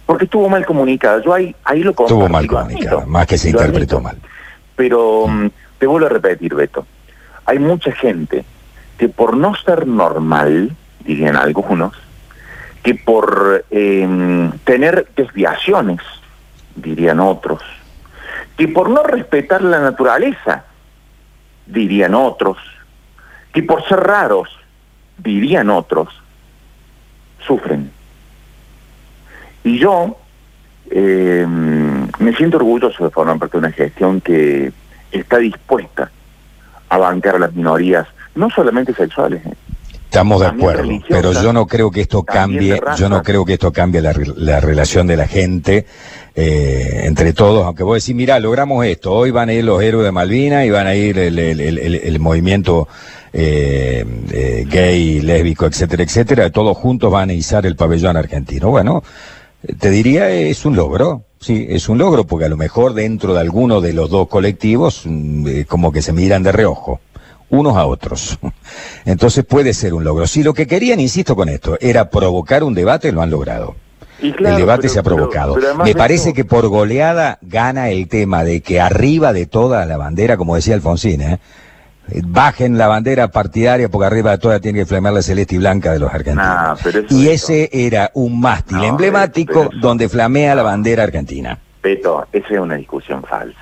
porque 0.06 0.24
estuvo 0.24 0.48
mal 0.48 0.66
comunicada. 0.66 1.22
Yo 1.22 1.34
ahí, 1.34 1.54
ahí 1.66 1.84
lo 1.84 1.90
Estuvo 1.90 2.30
mal 2.30 2.48
comunicada, 2.48 3.06
más 3.06 3.28
que 3.28 3.38
se 3.38 3.50
interpretó 3.50 4.00
mal. 4.00 4.18
Pero 4.78 5.28
mm, 5.28 5.48
te 5.80 5.86
vuelvo 5.86 6.06
a 6.06 6.12
repetir, 6.12 6.56
Beto, 6.56 6.88
hay 7.46 7.60
mucha 7.60 7.92
gente 7.92 8.46
que 8.98 9.10
por 9.10 9.36
no 9.36 9.54
ser 9.54 9.86
normal, 9.86 10.72
dirían 11.04 11.36
algunos, 11.36 11.92
que 12.84 12.96
por 12.96 13.66
em, 13.70 14.50
tener 14.64 15.10
desviaciones, 15.14 16.00
dirían 16.74 17.20
otros, 17.20 17.62
que 18.56 18.70
por 18.70 18.90
no 18.90 19.04
respetar 19.04 19.62
la 19.62 19.82
naturaleza, 19.82 20.64
dirían 21.66 22.16
otros, 22.16 22.58
y 23.54 23.62
por 23.62 23.88
ser 23.88 24.00
raros, 24.00 24.50
dirían 25.18 25.70
otros, 25.70 26.10
sufren. 27.46 27.92
Y 29.64 29.80
yo 29.80 30.18
em, 30.90 32.08
me 32.20 32.34
siento 32.36 32.58
orgulloso 32.58 33.04
de 33.04 33.10
formar 33.10 33.40
parte 33.40 33.54
de 33.54 33.60
una 33.60 33.72
gestión 33.72 34.22
que 34.22 34.72
está 35.12 35.38
dispuesta 35.38 36.12
a 36.90 36.98
bancar 36.98 37.36
a 37.36 37.40
las 37.40 37.54
minorías, 37.54 38.08
no 38.36 38.50
solamente 38.50 38.94
sexuales. 38.94 39.46
¿eh? 39.46 39.54
Estamos 40.10 40.39
de 40.39 40.48
acuerdo, 40.48 40.89
pero 41.10 41.34
yo 41.34 41.52
no 41.52 41.67
creo 41.67 41.91
que 41.91 42.02
esto 42.02 42.24
cambie, 42.24 42.80
yo 42.98 43.10
no 43.10 43.22
creo 43.22 43.43
que 43.43 43.54
esto 43.54 43.74
cambie 43.74 44.02
la, 44.02 44.13
la 44.38 44.62
relación 44.62 45.06
de 45.06 45.17
la 45.17 45.28
gente 45.28 45.86
eh, 46.34 47.02
entre 47.04 47.34
todos, 47.34 47.65
aunque 47.65 47.84
vos 47.84 48.02
decís, 48.02 48.15
mira, 48.15 48.39
logramos 48.39 48.86
esto, 48.86 49.12
hoy 49.12 49.32
van 49.32 49.50
a 49.50 49.54
ir 49.54 49.65
los 49.65 49.84
héroes 49.84 50.06
de 50.06 50.12
Malvinas 50.13 50.65
y 50.65 50.70
van 50.70 50.88
a 50.88 50.96
ir 50.96 51.20
el, 51.20 51.38
el, 51.38 51.60
el, 51.60 51.96
el 51.96 52.20
movimiento 52.20 52.88
eh, 53.34 54.06
eh, 54.32 54.65
gay, 54.67 55.20
lésbico, 55.20 55.65
etcétera, 55.65 56.04
etcétera, 56.04 56.50
todos 56.52 56.78
juntos 56.78 57.12
van 57.12 57.30
a 57.30 57.34
izar 57.34 57.65
el 57.65 57.76
pabellón 57.76 58.15
argentino. 58.15 58.70
Bueno, 58.70 59.04
te 59.78 59.89
diría, 59.89 60.30
es 60.30 60.63
un 60.65 60.78
logro, 60.78 61.24
sí, 61.39 61.67
es 61.70 61.89
un 61.89 61.98
logro, 61.98 62.26
porque 62.26 62.46
a 62.46 62.50
lo 62.50 62.58
mejor 62.58 62.93
dentro 62.93 63.34
de 63.34 63.41
alguno 63.41 63.82
de 63.82 63.91
los 63.91 64.10
dos 64.10 64.30
colectivos, 64.30 65.02
mm, 65.04 65.48
eh, 65.48 65.65
como 65.65 65.91
que 65.91 66.02
se 66.02 66.13
miran 66.13 66.43
de 66.43 66.54
reojo 66.54 67.02
unos 67.50 67.76
a 67.76 67.86
otros. 67.86 68.40
Entonces 69.06 69.46
puede 69.46 69.74
ser 69.74 69.94
un 69.94 70.04
logro. 70.04 70.28
Si 70.28 70.44
lo 70.44 70.54
que 70.54 70.68
querían, 70.68 71.00
insisto 71.00 71.36
con 71.36 71.50
esto, 71.50 71.78
era 71.80 72.10
provocar 72.10 72.64
un 72.64 72.74
debate, 72.74 73.12
lo 73.12 73.22
han 73.22 73.30
logrado. 73.30 73.76
el 74.22 74.36
debate 74.36 74.90
se 74.90 75.00
ha 75.00 75.04
provocado. 75.04 75.58
Me 75.84 75.96
parece 75.96 76.34
que 76.34 76.46
por 76.46 76.68
goleada 76.68 77.40
gana 77.42 77.90
el 77.90 78.08
tema 78.08 78.44
de 78.44 78.62
que 78.62 78.80
arriba 78.82 79.34
de 79.34 79.46
toda 79.46 79.86
la 79.86 79.98
bandera, 79.98 80.38
como 80.38 80.56
decía 80.56 80.76
Alfonsín, 80.76 81.22
¿eh? 81.22 81.40
bajen 82.24 82.78
la 82.78 82.88
bandera 82.88 83.30
partidaria 83.30 83.90
porque 83.90 84.06
arriba 84.06 84.32
de 84.32 84.38
toda 84.38 84.60
tiene 84.60 84.80
que 84.80 84.86
flamear 84.86 85.14
la 85.14 85.22
celeste 85.22 85.56
y 85.56 85.58
blanca 85.58 85.92
de 85.92 86.00
los 86.00 86.14
argentinos. 86.14 86.80
y 87.10 87.30
ese 87.30 87.70
era 87.74 88.12
un 88.14 88.40
mástil 88.40 88.84
emblemático 88.84 89.70
donde 89.82 90.10
flamea 90.10 90.56
la 90.56 90.64
bandera 90.64 91.04
argentina. 91.04 91.60
Beto, 91.84 92.26
esa 92.32 92.54
es 92.54 92.60
una 92.60 92.76
discusión 92.76 93.24
falsa. 93.24 93.60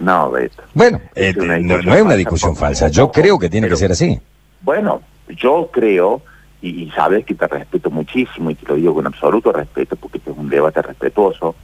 No, 0.00 0.30
Beto. 0.30 0.62
Bueno, 0.74 1.00
eh, 1.14 1.32
no, 1.34 1.94
es 1.94 2.02
una 2.02 2.14
discusión 2.14 2.56
falsa. 2.56 2.88
Yo 2.88 3.12
creo 3.12 3.38
que 3.38 3.50
tiene 3.50 3.68
que 3.68 3.76
ser 3.76 3.92
así. 3.92 4.18
Bueno, 4.62 5.02
yo 5.28 5.68
creo, 5.70 6.22
y, 6.62 6.90
sabes 6.90 7.24
que 7.24 7.34
te 7.34 7.46
respeto 7.46 7.90
muchísimo 7.90 8.50
y 8.50 8.54
te 8.54 8.66
lo 8.66 8.74
digo 8.76 8.94
con 8.94 9.06
absoluto 9.06 9.52
respeto 9.52 9.96
porque 9.96 10.18
este 10.18 10.30
es 10.30 10.36
un 10.36 10.48
debate 10.48 10.82
respetuoso, 10.82 11.54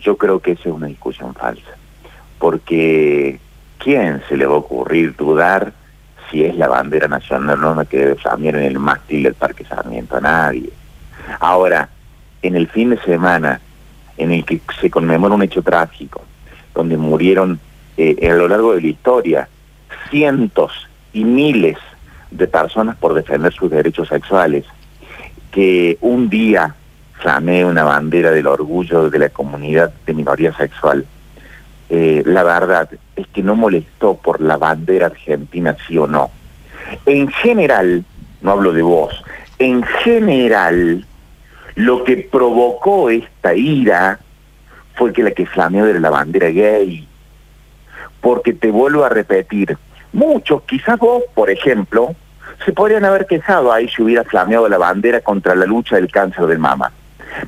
yo 0.00 0.16
creo 0.16 0.40
que 0.40 0.52
esa 0.52 0.68
es 0.68 0.74
una 0.74 0.86
discusión 0.86 1.34
falsa. 1.34 1.76
Porque 2.38 3.38
¿quién 3.78 4.22
se 4.28 4.36
le 4.36 4.46
va 4.46 4.54
a 4.54 4.58
ocurrir 4.58 5.14
dudar 5.14 5.72
si 6.30 6.44
es 6.44 6.56
la 6.56 6.68
bandera 6.68 7.08
nacional 7.08 7.60
no 7.60 7.84
que 7.84 7.98
debe 7.98 8.14
flamear 8.16 8.56
en 8.56 8.64
el 8.64 8.78
mástil 8.78 9.22
del 9.22 9.34
Parque 9.34 9.64
Sarmiento? 9.64 10.16
A 10.16 10.20
nadie. 10.20 10.70
Ahora, 11.40 11.88
en 12.42 12.56
el 12.56 12.68
fin 12.68 12.90
de 12.90 12.98
semana 13.02 13.60
en 14.16 14.32
el 14.32 14.44
que 14.44 14.60
se 14.80 14.90
conmemora 14.90 15.34
un 15.34 15.42
hecho 15.42 15.62
trágico, 15.62 16.22
donde 16.74 16.96
murieron 16.96 17.60
eh, 17.96 18.28
a 18.30 18.34
lo 18.34 18.48
largo 18.48 18.74
de 18.74 18.80
la 18.82 18.86
historia 18.86 19.48
cientos 20.10 20.72
y 21.12 21.24
miles 21.24 21.78
de 22.30 22.46
personas 22.46 22.96
por 22.96 23.14
defender 23.14 23.52
sus 23.52 23.70
derechos 23.70 24.08
sexuales, 24.08 24.64
que 25.50 25.96
un 26.00 26.28
día 26.28 26.74
flamee 27.20 27.64
una 27.64 27.84
bandera 27.84 28.30
del 28.30 28.46
orgullo 28.46 29.08
de 29.08 29.18
la 29.18 29.28
comunidad 29.30 29.92
de 30.04 30.14
minoría 30.14 30.54
sexual. 30.54 31.06
Eh, 31.88 32.22
la 32.26 32.42
verdad 32.42 32.90
es 33.14 33.26
que 33.28 33.42
no 33.42 33.54
molestó 33.54 34.16
por 34.16 34.40
la 34.40 34.56
bandera 34.56 35.06
argentina, 35.06 35.76
sí 35.86 35.96
o 35.96 36.06
no. 36.06 36.30
En 37.06 37.28
general, 37.28 38.04
no 38.42 38.50
hablo 38.50 38.72
de 38.72 38.82
vos, 38.82 39.24
en 39.58 39.82
general, 39.82 41.06
lo 41.74 42.04
que 42.04 42.28
provocó 42.30 43.08
esta 43.08 43.54
ira 43.54 44.20
fue 44.94 45.12
que 45.12 45.22
la 45.22 45.30
que 45.30 45.46
flameó 45.46 45.86
era 45.86 46.00
la 46.00 46.10
bandera 46.10 46.48
gay. 46.48 47.06
Porque 48.20 48.52
te 48.52 48.70
vuelvo 48.70 49.04
a 49.04 49.08
repetir, 49.08 49.76
muchos, 50.12 50.62
quizás 50.62 50.98
vos, 50.98 51.22
por 51.34 51.50
ejemplo, 51.50 52.14
se 52.64 52.72
podrían 52.72 53.04
haber 53.04 53.26
quejado 53.26 53.72
ahí 53.72 53.88
si 53.88 54.02
hubiera 54.02 54.24
flameado 54.24 54.68
la 54.68 54.78
bandera 54.78 55.20
contra 55.20 55.54
la 55.54 55.66
lucha 55.66 55.96
del 55.96 56.10
cáncer 56.10 56.46
de 56.46 56.58
mama. 56.58 56.92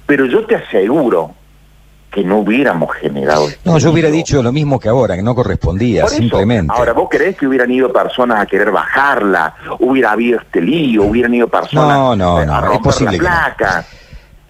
Pero 0.06 0.26
yo 0.26 0.44
te 0.46 0.56
aseguro 0.56 1.34
que 2.10 2.24
no 2.24 2.38
hubiéramos 2.38 2.94
generado... 2.96 3.46
No, 3.64 3.78
yo 3.78 3.90
hubiera 3.90 4.10
dicho 4.10 4.42
lo 4.42 4.52
mismo 4.52 4.80
que 4.80 4.88
ahora, 4.88 5.14
que 5.16 5.22
no 5.22 5.34
correspondía, 5.34 6.06
simplemente. 6.08 6.72
Ahora, 6.74 6.92
¿vos 6.92 7.08
creés 7.10 7.36
que 7.36 7.46
hubieran 7.46 7.70
ido 7.70 7.92
personas 7.92 8.40
a 8.40 8.46
querer 8.46 8.70
bajarla? 8.70 9.54
¿Hubiera 9.78 10.12
habido 10.12 10.40
este 10.40 10.60
lío? 10.60 11.04
¿Hubieran 11.04 11.34
ido 11.34 11.48
personas 11.48 11.96
no, 11.96 12.16
no, 12.16 12.44
no, 12.44 12.54
a 12.54 12.60
romper 12.60 12.76
es 12.76 12.82
posible 12.82 13.18
la 13.18 13.18
placa? 13.18 13.86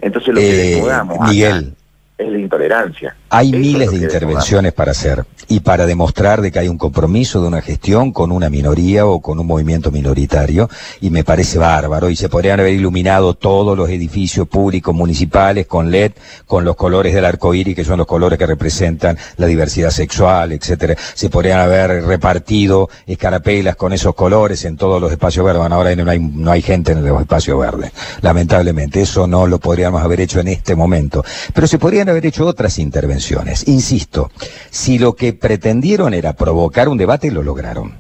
Entonces 0.00 0.35
lo 0.35 0.40
que 0.40 0.78
eh, 0.78 0.83
Miguel, 1.26 1.74
es 2.18 2.28
la 2.28 2.38
intolerancia. 2.38 3.16
Hay 3.31 3.52
miles 3.52 3.92
de 3.92 3.98
intervenciones 3.98 4.72
para 4.72 4.90
hacer 4.90 5.24
y 5.46 5.61
para 5.61 5.87
demostrar 5.87 6.42
de 6.42 6.50
que 6.50 6.59
hay 6.59 6.68
un 6.68 6.76
compromiso 6.76 7.40
de 7.40 7.46
una 7.46 7.62
gestión 7.62 8.12
con 8.12 8.33
una 8.33 8.50
minoría 8.50 9.07
o 9.07 9.20
con 9.20 9.38
un 9.38 9.46
movimiento 9.46 9.92
minoritario 9.92 10.68
y 11.00 11.11
me 11.11 11.22
parece 11.22 11.59
bárbaro 11.59 12.11
y 12.11 12.16
se 12.16 12.28
podrían 12.28 12.59
haber 12.59 12.74
iluminado 12.74 13.35
todos 13.35 13.78
los 13.78 13.88
edificios 13.88 14.48
públicos 14.48 14.94
municipales 14.94 15.66
con 15.66 15.92
LED, 15.92 16.12
con 16.46 16.64
los 16.64 16.74
colores 16.74 17.14
del 17.14 17.24
arco 17.24 17.54
iris 17.54 17.76
que 17.76 17.85
son 17.85 17.98
los 17.98 18.07
colores 18.07 18.38
que 18.38 18.46
representan 18.46 19.16
la 19.37 19.46
diversidad 19.46 19.90
sexual, 19.90 20.52
etcétera. 20.52 20.96
Se 21.14 21.31
podrían 21.31 21.61
haber 21.61 22.04
repartido 22.04 22.88
escarapelas 23.07 23.76
con 23.76 23.92
esos 23.92 24.14
colores 24.14 24.64
en 24.64 24.76
todos 24.76 25.00
los 25.00 25.12
espacios 25.12 25.44
verdes. 25.44 25.61
Bueno, 25.61 25.76
ahora 25.76 25.94
no 25.94 26.11
hay, 26.11 26.18
no 26.18 26.50
hay 26.50 26.62
gente 26.62 26.92
en 26.92 27.04
los 27.04 27.20
espacios 27.20 27.59
verdes. 27.61 27.92
Lamentablemente, 28.22 29.02
eso 29.02 29.26
no 29.26 29.46
lo 29.46 29.61
podríamos 29.61 30.02
haber 30.02 30.20
hecho 30.20 30.40
en 30.40 30.48
este 30.48 30.74
momento. 30.74 31.24
Pero 31.54 31.66
se 31.66 31.78
podrían 31.78 32.08
haber 32.09 32.27
hecho 32.27 32.47
otras 32.47 32.79
intervenciones. 32.79 33.66
Insisto, 33.68 34.31
si 34.71 34.99
lo 34.99 35.14
que 35.14 35.33
pretendieron 35.33 36.14
era 36.14 36.33
provocar 36.33 36.88
un 36.88 36.99
debate, 36.99 37.31
lo 37.31 37.42
lograron. 37.42 37.94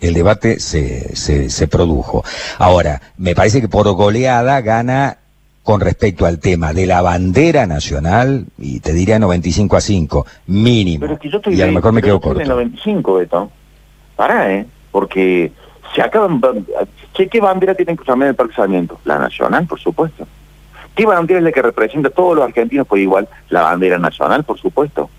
El 0.00 0.14
debate 0.14 0.60
se, 0.60 1.16
se, 1.16 1.68
produjo. 1.68 2.24
Ahora, 2.58 3.00
me 3.16 3.34
parece 3.34 3.60
que 3.60 3.68
por 3.68 3.90
goleada 3.92 4.60
gana 4.60 5.18
con 5.62 5.80
respecto 5.80 6.26
al 6.26 6.40
tema 6.40 6.74
de 6.74 6.86
la 6.86 7.00
bandera 7.00 7.66
nacional, 7.66 8.44
y 8.58 8.80
te 8.80 8.92
diría 8.92 9.18
95 9.18 9.76
a 9.76 9.80
5, 9.80 10.26
mínimo. 10.48 11.00
Pero 11.00 11.14
es 11.14 11.20
que 11.20 11.30
yo 11.30 11.38
estoy 11.38 11.54
y 11.54 11.62
a 11.62 11.66
lo 11.66 11.72
mejor 11.72 11.92
me 11.92 12.02
quedo 12.02 12.20
corto. 12.20 12.44
95, 12.44 13.14
Beto. 13.14 13.50
Pará, 14.14 14.52
¿eh? 14.52 14.66
Porque 14.92 15.52
se 15.94 16.02
acaban... 16.02 16.40
¿Qué, 17.14 17.40
bandera 17.40 17.74
tienen 17.74 17.96
que 17.96 18.02
usar 18.02 18.16
en 18.16 18.22
el 18.24 18.34
Parque 18.34 18.54
La 19.04 19.18
nacional, 19.18 19.66
por 19.66 19.80
supuesto. 19.80 20.26
¿Qué 20.94 21.06
bandera 21.06 21.38
es 21.38 21.44
la 21.44 21.52
que 21.52 21.62
representa 21.62 22.08
a 22.08 22.12
todos 22.12 22.36
los 22.36 22.44
argentinos 22.44 22.86
por 22.86 22.98
igual? 22.98 23.28
La 23.48 23.62
bandera 23.62 23.98
nacional, 23.98 24.44
por 24.44 24.58
supuesto. 24.58 25.10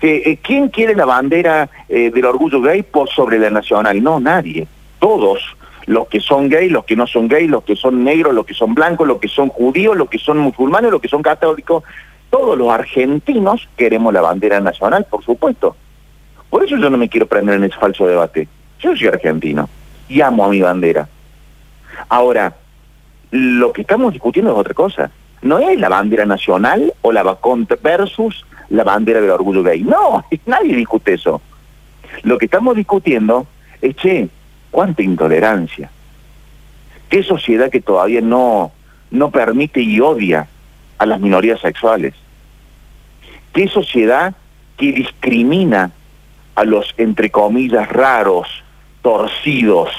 Eh, 0.00 0.22
eh, 0.24 0.38
¿Quién 0.42 0.68
quiere 0.68 0.94
la 0.94 1.04
bandera 1.04 1.68
eh, 1.88 2.10
del 2.10 2.24
orgullo 2.24 2.62
gay 2.62 2.82
por 2.82 3.08
sobre 3.10 3.38
la 3.38 3.50
nacional? 3.50 4.02
No, 4.02 4.18
nadie. 4.20 4.66
Todos, 4.98 5.56
los 5.86 6.08
que 6.08 6.20
son 6.20 6.48
gays, 6.48 6.72
los 6.72 6.84
que 6.84 6.96
no 6.96 7.06
son 7.06 7.28
gays, 7.28 7.50
los 7.50 7.64
que 7.64 7.76
son 7.76 8.04
negros, 8.04 8.32
los 8.32 8.46
que 8.46 8.54
son 8.54 8.74
blancos, 8.74 9.06
los 9.06 9.18
que 9.18 9.28
son 9.28 9.48
judíos, 9.48 9.96
los 9.96 10.08
que 10.08 10.18
son 10.18 10.38
musulmanes, 10.38 10.90
los 10.90 11.00
que 11.00 11.08
son 11.08 11.22
católicos, 11.22 11.84
todos 12.30 12.56
los 12.56 12.70
argentinos 12.70 13.68
queremos 13.76 14.14
la 14.14 14.20
bandera 14.20 14.60
nacional, 14.60 15.06
por 15.10 15.24
supuesto. 15.24 15.76
Por 16.48 16.64
eso 16.64 16.76
yo 16.76 16.88
no 16.88 16.96
me 16.96 17.08
quiero 17.08 17.26
prender 17.26 17.56
en 17.56 17.64
ese 17.64 17.76
falso 17.76 18.06
debate. 18.06 18.48
Yo 18.78 18.96
soy 18.96 19.08
argentino 19.08 19.68
y 20.08 20.20
amo 20.20 20.44
a 20.44 20.48
mi 20.48 20.60
bandera. 20.60 21.08
Ahora, 22.08 22.54
lo 23.30 23.72
que 23.72 23.82
estamos 23.82 24.12
discutiendo 24.12 24.52
es 24.52 24.58
otra 24.58 24.74
cosa. 24.74 25.10
No 25.42 25.58
es 25.58 25.78
la 25.78 25.88
bandera 25.88 26.26
nacional 26.26 26.92
o 27.02 27.12
la 27.12 27.38
versus 27.82 28.44
la 28.68 28.84
bandera 28.84 29.20
del 29.20 29.30
orgullo 29.30 29.62
gay. 29.62 29.82
No, 29.82 30.24
nadie 30.46 30.76
discute 30.76 31.14
eso. 31.14 31.40
Lo 32.22 32.38
que 32.38 32.46
estamos 32.46 32.76
discutiendo 32.76 33.46
es, 33.80 33.96
che, 33.96 34.28
cuánta 34.70 35.02
intolerancia. 35.02 35.90
Qué 37.08 37.22
sociedad 37.22 37.70
que 37.70 37.80
todavía 37.80 38.20
no, 38.20 38.72
no 39.10 39.30
permite 39.30 39.80
y 39.80 40.00
odia 40.00 40.48
a 40.98 41.06
las 41.06 41.20
minorías 41.20 41.60
sexuales. 41.60 42.14
Qué 43.52 43.68
sociedad 43.68 44.34
que 44.76 44.92
discrimina 44.92 45.90
a 46.54 46.64
los, 46.64 46.94
entre 46.98 47.30
comillas, 47.30 47.88
raros, 47.88 48.46
torcidos, 49.02 49.90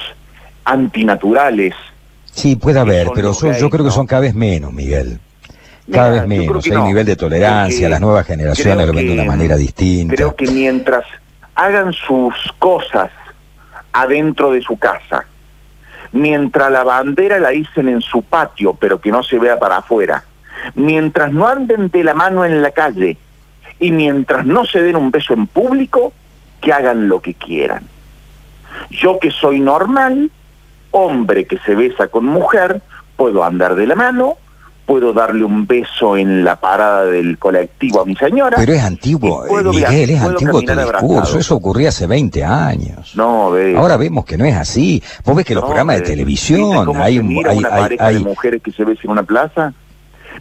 antinaturales, 0.63 1.73
Sí, 2.31 2.55
puede 2.55 2.79
haber, 2.79 3.09
pero 3.13 3.33
yo 3.33 3.69
creo 3.69 3.85
que 3.85 3.91
son 3.91 4.07
cada 4.07 4.21
vez 4.21 4.33
menos, 4.33 4.73
Miguel. 4.73 5.19
Cada 5.91 6.09
vez 6.09 6.27
menos. 6.27 6.65
Hay 6.65 6.71
un 6.71 6.85
nivel 6.85 7.05
de 7.05 7.15
tolerancia, 7.15 7.89
las 7.89 7.99
nuevas 7.99 8.25
generaciones 8.25 8.87
lo 8.87 8.93
ven 8.93 9.07
de 9.07 9.13
una 9.13 9.25
manera 9.25 9.57
distinta. 9.57 10.15
Creo 10.15 10.35
que 10.35 10.47
mientras 10.47 11.05
hagan 11.55 11.91
sus 11.93 12.33
cosas 12.59 13.11
adentro 13.91 14.51
de 14.51 14.61
su 14.61 14.77
casa, 14.77 15.25
mientras 16.13 16.71
la 16.71 16.83
bandera 16.83 17.39
la 17.39 17.49
dicen 17.49 17.89
en 17.89 18.01
su 18.01 18.23
patio, 18.23 18.73
pero 18.73 19.01
que 19.01 19.11
no 19.11 19.23
se 19.23 19.37
vea 19.37 19.59
para 19.59 19.77
afuera, 19.77 20.23
mientras 20.75 21.31
no 21.31 21.47
anden 21.47 21.89
de 21.89 22.03
la 22.03 22.13
mano 22.13 22.45
en 22.45 22.61
la 22.61 22.71
calle 22.71 23.17
y 23.79 23.91
mientras 23.91 24.45
no 24.45 24.65
se 24.65 24.81
den 24.81 24.95
un 24.95 25.11
beso 25.11 25.33
en 25.33 25.47
público, 25.47 26.13
que 26.61 26.71
hagan 26.71 27.09
lo 27.09 27.21
que 27.21 27.33
quieran. 27.33 27.83
Yo 28.89 29.19
que 29.19 29.31
soy 29.31 29.59
normal, 29.59 30.29
hombre 30.91 31.45
que 31.45 31.57
se 31.59 31.75
besa 31.75 32.07
con 32.07 32.25
mujer, 32.25 32.81
puedo 33.15 33.43
andar 33.43 33.75
de 33.75 33.87
la 33.87 33.95
mano, 33.95 34.37
puedo 34.85 35.13
darle 35.13 35.43
un 35.43 35.65
beso 35.65 36.17
en 36.17 36.43
la 36.43 36.57
parada 36.57 37.05
del 37.05 37.37
colectivo 37.37 38.01
a 38.01 38.05
mi 38.05 38.15
señora. 38.15 38.57
Pero 38.57 38.73
es 38.73 38.83
antiguo, 38.83 39.45
Miguel, 39.71 40.09
es 40.09 40.21
antiguo 40.21 40.61
tu 40.61 40.73
discurso, 40.73 41.39
eso 41.39 41.55
ocurría 41.55 41.89
hace 41.89 42.07
20 42.07 42.43
años. 42.43 43.15
No. 43.15 43.53
Ahora 43.77 43.97
vemos 43.97 44.25
que 44.25 44.37
no 44.37 44.45
es 44.45 44.55
así. 44.55 45.01
Vos 45.23 45.35
ves 45.35 45.45
que 45.45 45.55
los 45.55 45.63
programas 45.63 45.97
de 45.97 46.01
televisión, 46.01 46.95
hay, 46.97 47.17
hay, 47.17 47.57
una 47.57 47.69
pareja 47.69 48.09
de 48.09 48.19
mujeres 48.19 48.61
que 48.61 48.71
se 48.71 48.83
besan 48.83 49.05
en 49.05 49.11
una 49.11 49.23
plaza. 49.23 49.73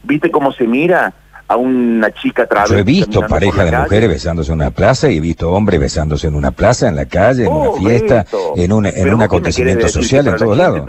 ¿Viste 0.03 0.31
cómo 0.31 0.53
se 0.53 0.67
mira? 0.67 1.13
A 1.51 1.57
una 1.57 2.13
chica 2.13 2.47
travesti. 2.47 2.75
Yo 2.75 2.79
he 2.79 2.85
visto 2.85 3.27
parejas 3.27 3.69
de 3.69 3.77
mujeres 3.77 4.09
besándose 4.09 4.53
en 4.53 4.59
una 4.61 4.71
plaza 4.71 5.11
y 5.11 5.17
he 5.17 5.21
visto 5.21 5.51
hombres 5.51 5.81
besándose 5.81 6.29
en 6.29 6.37
una 6.37 6.53
plaza, 6.53 6.87
en 6.87 6.95
la 6.95 7.07
calle, 7.07 7.43
en 7.43 7.53
una 7.53 7.71
oh, 7.71 7.77
fiesta, 7.77 8.25
en 8.55 8.73
un, 8.73 8.87
en 8.87 9.13
un 9.13 9.21
acontecimiento 9.21 9.89
social, 9.89 10.29
en 10.29 10.37
todos 10.37 10.57
lados. 10.57 10.83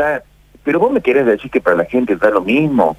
pero 0.64 0.80
vos 0.80 0.92
me 0.92 1.02
querés 1.02 1.26
decir 1.26 1.50
que 1.50 1.62
para 1.62 1.78
la 1.78 1.86
gente 1.86 2.16
da 2.16 2.30
lo 2.30 2.42
mismo. 2.42 2.96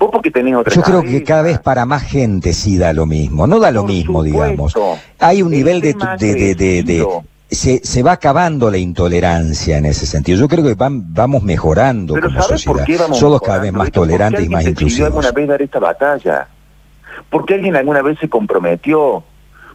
Vos 0.00 0.10
porque 0.10 0.32
tenés 0.32 0.56
otra 0.56 0.74
Yo 0.74 0.82
creo 0.82 1.02
que 1.04 1.22
cada 1.22 1.42
vez 1.42 1.60
para 1.60 1.86
más 1.86 2.02
gente 2.02 2.52
sí 2.52 2.76
da 2.76 2.92
lo 2.92 3.06
mismo, 3.06 3.46
no 3.46 3.60
da 3.60 3.70
lo 3.70 3.84
mismo, 3.84 4.24
digamos. 4.24 4.74
Hay 5.20 5.42
un 5.42 5.52
nivel 5.52 5.80
de, 5.80 5.94
de, 6.18 6.54
de, 6.56 6.82
de 6.82 7.06
se, 7.48 7.82
se, 7.84 8.02
va 8.02 8.12
acabando 8.12 8.68
la 8.68 8.78
intolerancia 8.78 9.78
en 9.78 9.86
ese 9.86 10.06
sentido. 10.06 10.40
Yo 10.40 10.48
creo 10.48 10.64
que 10.64 10.74
van, 10.74 11.14
vamos 11.14 11.44
mejorando 11.44 12.20
como 12.20 12.42
sociedad. 12.42 13.12
Somos 13.12 13.40
cada 13.42 13.60
vez 13.60 13.72
más 13.72 13.92
tolerantes 13.92 14.44
y 14.44 14.48
más 14.48 14.66
inclusivos. 14.66 15.06
alguna 15.06 15.30
vez 15.30 15.48
dar 15.48 15.62
esta 15.62 15.78
batalla? 15.78 16.48
Porque 17.30 17.54
alguien 17.54 17.76
alguna 17.76 18.02
vez 18.02 18.18
se 18.18 18.28
comprometió, 18.28 19.22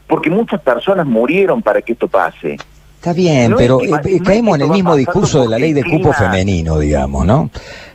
porque 0.07 0.29
muchas 0.29 0.61
personas 0.61 1.05
murieron 1.05 1.61
para 1.61 1.81
que 1.81 1.93
esto 1.93 2.07
pase. 2.07 2.57
Está 2.99 3.13
bien, 3.13 3.55
pero 3.57 3.81
eh, 3.81 4.19
caemos 4.25 4.57
en 4.57 4.63
el 4.63 4.71
mismo 4.71 4.93
discurso 4.93 5.41
de 5.41 5.47
la 5.47 5.57
ley 5.57 5.71
de 5.71 5.85
cupo 5.85 6.11
femenino, 6.11 6.77
digamos, 6.77 7.25
¿no? 7.25 7.49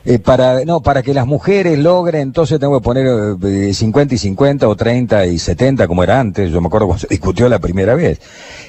Eh, 0.07 0.19
para, 0.19 0.63
no, 0.65 0.81
para 0.81 1.01
que 1.01 1.15
las 1.15 1.25
mujeres 1.25 1.79
logren, 1.79 2.21
entonces 2.21 2.59
tengo 2.59 2.79
que 2.79 2.83
poner 2.83 3.37
50 3.73 4.13
eh, 4.13 4.15
y 4.15 4.19
50 4.19 4.67
o 4.67 4.75
30 4.75 5.25
y 5.25 5.39
70 5.39 5.87
como 5.87 6.03
era 6.03 6.19
antes, 6.19 6.51
yo 6.51 6.61
me 6.61 6.67
acuerdo 6.67 6.85
cuando 6.85 7.01
se 7.01 7.07
discutió 7.07 7.49
la 7.49 7.57
primera 7.57 7.95
vez. 7.95 8.19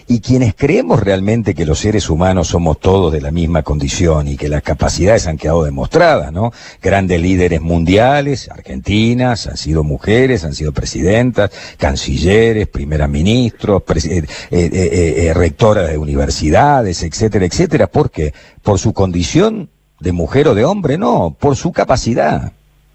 Y 0.09 0.20
quienes 0.20 0.55
creemos 0.55 1.01
realmente 1.01 1.55
que 1.55 1.66
los 1.66 1.81
seres 1.81 2.09
humanos 2.09 2.49
somos 2.49 2.81
todos 2.81 3.12
de 3.12 3.20
la 3.20 3.33
misma 3.33 3.62
condición 3.62 4.29
y 4.29 4.37
que 4.37 4.49
las 4.49 4.62
capacidades 4.62 5.27
han 5.27 5.37
quedado 5.37 5.64
demostradas, 5.64 6.33
¿no? 6.33 6.53
Grandes 6.81 7.20
líderes 7.20 7.61
mundiales, 7.61 8.49
argentinas, 8.49 9.46
han 9.46 9.57
sido 9.57 9.83
mujeres, 9.83 10.44
han 10.44 10.55
sido 10.55 10.72
presidentas, 10.72 11.51
cancilleres, 11.77 12.68
primeras 12.68 13.11
ministros, 13.11 13.83
eh, 14.51 15.33
rectoras 15.35 15.90
de 15.90 15.99
universidades, 15.99 16.25
etcétera, 16.28 17.44
etcétera. 17.44 17.86
¿Por 17.86 18.10
qué? 18.10 18.34
Por 18.62 18.78
su 18.78 18.92
condición 18.92 19.70
de 20.00 20.12
mujer 20.12 20.48
o 20.48 20.54
de 20.54 20.64
hombre, 20.64 20.98
no, 20.98 21.36
por 21.38 21.56
su 21.56 21.72
capacidad, 21.72 22.52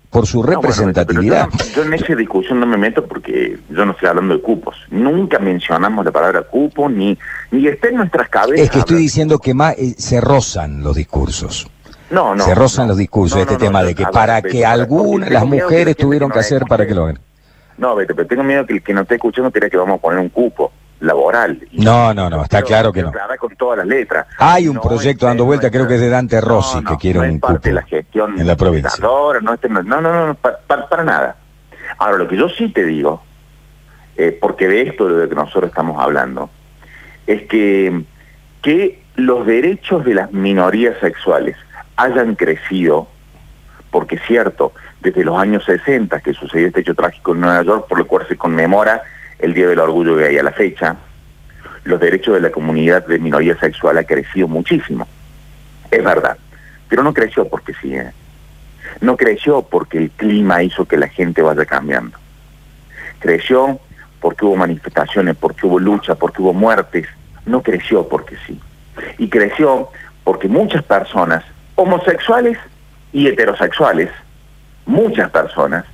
por 0.09 0.27
su 0.27 0.43
representatividad. 0.43 1.49
yo, 1.75 1.83
en 1.83 1.93
esa 1.93 2.15
discusión 2.15 2.59
no 2.59 2.65
me 2.65 2.77
meto 2.77 3.05
porque 3.05 3.57
yo 3.69 3.85
no 3.85 3.93
estoy 3.93 4.09
hablando 4.09 4.35
de 4.35 4.41
cupos. 4.41 4.75
Nunca 4.89 5.39
mencionamos 5.39 6.05
la 6.05 6.11
palabra 6.11 6.43
cupo, 6.43 6.89
ni, 6.89 7.17
ni 7.51 7.67
está 7.67 7.89
en 7.89 7.95
nuestras 7.95 8.29
cabezas. 8.29 8.65
Es 8.65 8.71
que 8.71 8.79
estoy 8.79 8.97
diciendo 8.97 9.39
que 9.39 9.53
más 9.53 9.77
eh, 9.77 9.95
se 9.97 10.21
rozan 10.21 10.83
los 10.83 10.95
discursos. 10.95 11.69
No, 12.09 12.35
no. 12.35 12.43
Se 12.43 12.53
rozan 12.53 12.89
los 12.89 12.97
discursos, 12.97 13.39
este 13.39 13.55
tema 13.55 13.83
de 13.83 13.95
que 13.95 14.05
para 14.05 14.41
que 14.41 14.65
algunas, 14.65 15.31
las 15.31 15.45
mujeres 15.45 15.95
tuvieron 15.95 16.29
que 16.29 16.39
hacer 16.39 16.63
para 16.67 16.85
que 16.85 16.93
lo 16.93 17.03
hagan. 17.03 17.19
No, 17.77 17.95
vete, 17.95 18.13
pero 18.13 18.27
tengo 18.27 18.43
miedo 18.43 18.65
que 18.65 18.73
el 18.73 18.83
que 18.83 18.93
no 18.93 19.01
esté 19.01 19.15
escuchando 19.15 19.49
quiera 19.49 19.69
que 19.69 19.77
vamos 19.77 19.97
a 19.97 20.01
poner 20.01 20.19
un 20.19 20.29
cupo 20.29 20.73
laboral. 21.01 21.59
No, 21.73 22.13
no, 22.13 22.29
no, 22.29 22.43
está 22.43 22.61
claro 22.61 22.93
que 22.93 23.01
no. 23.03 23.11
Con 23.39 23.55
todas 23.55 23.79
las 23.79 23.87
letras. 23.87 24.27
Hay 24.37 24.67
un 24.67 24.79
proyecto 24.79 25.25
dando 25.25 25.45
vuelta, 25.45 25.69
creo 25.69 25.87
que 25.87 25.95
es 25.95 26.01
de 26.01 26.09
Dante 26.09 26.39
Rossi, 26.39 26.83
que 26.83 26.95
quiere 26.97 27.19
un 27.19 27.39
parte 27.39 27.69
de 27.69 27.75
la 27.75 27.83
gestión 27.83 28.39
en 28.39 28.47
la 28.47 28.55
provincia. 28.55 28.89
Este, 28.89 29.01
no, 29.01 29.33
no, 29.83 30.01
no, 30.01 30.27
no, 30.27 30.35
para, 30.35 31.03
nada. 31.03 31.35
Ahora, 31.97 32.17
lo 32.17 32.27
que 32.27 32.37
yo 32.37 32.49
sí 32.49 32.69
te 32.69 32.85
digo, 32.85 33.23
eh, 34.15 34.37
porque 34.39 34.67
de 34.67 34.83
esto 34.83 35.07
de 35.07 35.23
lo 35.23 35.29
que 35.29 35.35
nosotros 35.35 35.69
estamos 35.69 36.01
hablando, 36.01 36.49
es 37.25 37.43
que, 37.43 38.03
que 38.61 39.03
los 39.15 39.45
derechos 39.45 40.05
de 40.05 40.13
las 40.13 40.31
minorías 40.31 40.97
sexuales 40.99 41.57
hayan 41.95 42.35
crecido, 42.35 43.07
porque 43.89 44.15
es 44.15 44.21
cierto, 44.27 44.73
desde 45.01 45.23
los 45.23 45.37
años 45.37 45.65
60 45.65 46.19
que 46.21 46.33
sucedió 46.33 46.67
este 46.67 46.81
hecho 46.81 46.95
trágico 46.95 47.33
en 47.33 47.41
Nueva 47.41 47.63
York, 47.63 47.87
por 47.87 47.97
lo 47.97 48.07
cual 48.07 48.27
se 48.27 48.37
conmemora 48.37 49.01
el 49.41 49.53
Día 49.53 49.67
del 49.67 49.79
Orgullo 49.79 50.15
Gay 50.15 50.37
a 50.37 50.43
la 50.43 50.51
fecha, 50.51 50.95
los 51.83 51.99
derechos 51.99 52.35
de 52.35 52.41
la 52.41 52.51
comunidad 52.51 53.05
de 53.07 53.19
minoría 53.19 53.57
sexual 53.59 53.97
ha 53.97 54.03
crecido 54.03 54.47
muchísimo. 54.47 55.07
Es 55.89 56.03
verdad. 56.03 56.37
Pero 56.87 57.03
no 57.03 57.13
creció 57.13 57.47
porque 57.47 57.73
sí. 57.81 57.95
¿eh? 57.95 58.11
No 59.01 59.17
creció 59.17 59.63
porque 59.63 59.97
el 59.97 60.11
clima 60.11 60.61
hizo 60.61 60.85
que 60.85 60.97
la 60.97 61.07
gente 61.07 61.41
vaya 61.41 61.65
cambiando. 61.65 62.17
Creció 63.19 63.79
porque 64.19 64.45
hubo 64.45 64.55
manifestaciones, 64.55 65.35
porque 65.35 65.65
hubo 65.65 65.79
lucha, 65.79 66.15
porque 66.15 66.41
hubo 66.41 66.53
muertes. 66.53 67.07
No 67.45 67.63
creció 67.63 68.07
porque 68.07 68.35
sí. 68.45 68.59
Y 69.17 69.29
creció 69.29 69.89
porque 70.23 70.47
muchas 70.47 70.83
personas, 70.83 71.43
homosexuales 71.75 72.57
y 73.11 73.27
heterosexuales, 73.27 74.09
muchas 74.85 75.31
personas, 75.31 75.85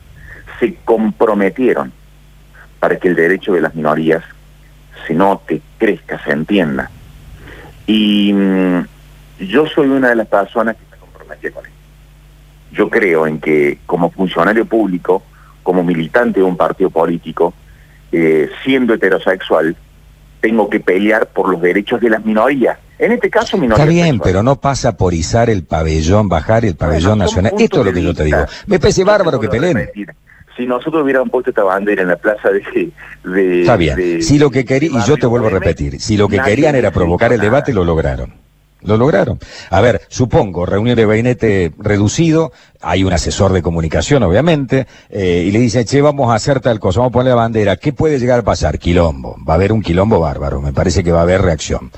se 0.60 0.76
comprometieron 0.84 1.94
para 2.80 2.98
que 2.98 3.08
el 3.08 3.16
derecho 3.16 3.54
de 3.54 3.62
las 3.62 3.76
minorías 3.76 4.24
se 5.06 5.13
note, 5.13 5.62
crezca, 5.78 6.24
se 6.24 6.32
entienda. 6.32 6.90
Y 7.86 8.34
mm, 8.34 8.86
yo 9.40 9.68
soy 9.68 9.88
una 9.88 10.10
de 10.10 10.16
las 10.16 10.28
personas 10.28 10.76
que 10.76 10.84
me 10.92 10.98
comprometí 10.98 11.50
con 11.50 11.66
esto. 11.66 11.78
Yo 12.72 12.90
creo 12.90 13.26
en 13.28 13.40
que 13.40 13.80
como 13.86 14.12
funcionario 14.12 14.66
público, 14.66 15.24
como 15.63 15.84
militante 15.84 16.40
de 16.40 16.46
un 16.46 16.58
partido 16.58 16.90
político, 16.90 17.54
eh, 18.12 18.50
siendo 18.63 18.94
heterosexual, 18.94 19.76
tengo 20.42 20.70
que 20.70 20.80
pelear 20.80 21.28
por 21.28 21.50
los 21.50 21.62
derechos 21.62 22.00
de 22.02 22.10
las 22.10 22.24
minorías. 22.24 22.78
En 23.00 23.12
este 23.12 23.30
caso, 23.30 23.58
minorías. 23.58 23.88
Está 23.88 23.90
bien, 23.90 24.20
pero 24.20 24.44
no 24.44 24.60
pasa 24.60 24.98
por 24.98 25.13
izar 25.13 25.50
el 25.50 25.63
pabellón, 25.63 26.30
bajar 26.30 26.66
el 26.66 26.76
pabellón 26.76 27.20
nacional. 27.20 27.54
Esto 27.58 27.80
es 27.80 27.86
lo 27.86 27.94
que 27.94 28.04
yo 28.04 28.13
te 28.13 28.24
digo. 28.24 28.46
Me 28.66 28.80
parece 28.80 29.04
bárbaro 29.04 29.40
que 29.40 29.50
peleen 29.50 29.90
si 30.58 30.65
nosotros 30.65 31.04
hubiéramos 31.04 31.30
puesto 31.30 31.52
esta 31.52 31.63
bandera 31.63 32.02
en 32.02 32.10
la 32.10 32.17
plaza 32.17 32.50
de... 32.50 32.91
de 33.24 33.62
Está 33.62 33.78
bien, 33.78 34.22
si 34.24 34.39
lo 34.39 34.50
que 34.50 34.65
querían, 34.65 35.00
y 35.00 35.06
yo 35.06 35.15
te 35.15 35.28
vuelvo 35.28 35.48
a 35.48 35.52
repetir, 35.52 36.02
si 36.02 36.17
lo 36.17 36.28
que 36.28 36.39
querían 36.39 36.76
era 36.76 36.91
provocar 36.91 37.32
el 37.32 37.39
debate, 37.39 37.74
lo 37.74 37.86
lograron. 37.86 38.34
Lo 38.84 38.96
lograron. 38.96 39.39
A 39.72 39.82
ver, 39.82 40.02
supongo, 40.08 40.65
reunión 40.65 40.96
de 40.96 41.06
gabinete 41.06 41.74
reducido, 41.80 42.52
hay 42.80 43.04
un 43.04 43.12
asesor 43.12 43.52
de 43.52 43.62
comunicación, 43.62 44.22
obviamente, 44.24 44.88
eh, 45.10 45.46
y 45.48 45.52
le 45.52 45.60
dice, 45.60 45.84
che, 45.84 46.02
vamos 46.02 46.32
a 46.32 46.36
hacer 46.36 46.60
tal 46.60 46.80
cosa, 46.80 47.00
vamos 47.00 47.12
a 47.12 47.13
poner 47.13 47.30
la 47.30 47.36
bandera, 47.36 47.78
¿qué 47.78 47.91
puede 47.91 48.20
llegar 48.20 48.39
a 48.39 48.43
pasar? 48.43 48.78
Quilombo. 48.78 49.36
Va 49.48 49.54
a 49.54 49.56
haber 49.56 49.72
un 49.72 49.82
quilombo 49.82 50.20
bárbaro, 50.20 50.62
me 50.62 50.74
parece 50.74 51.04
que 51.04 51.12
va 51.12 51.20
a 51.20 51.24
haber 51.24 51.41
reacción. 51.41 51.91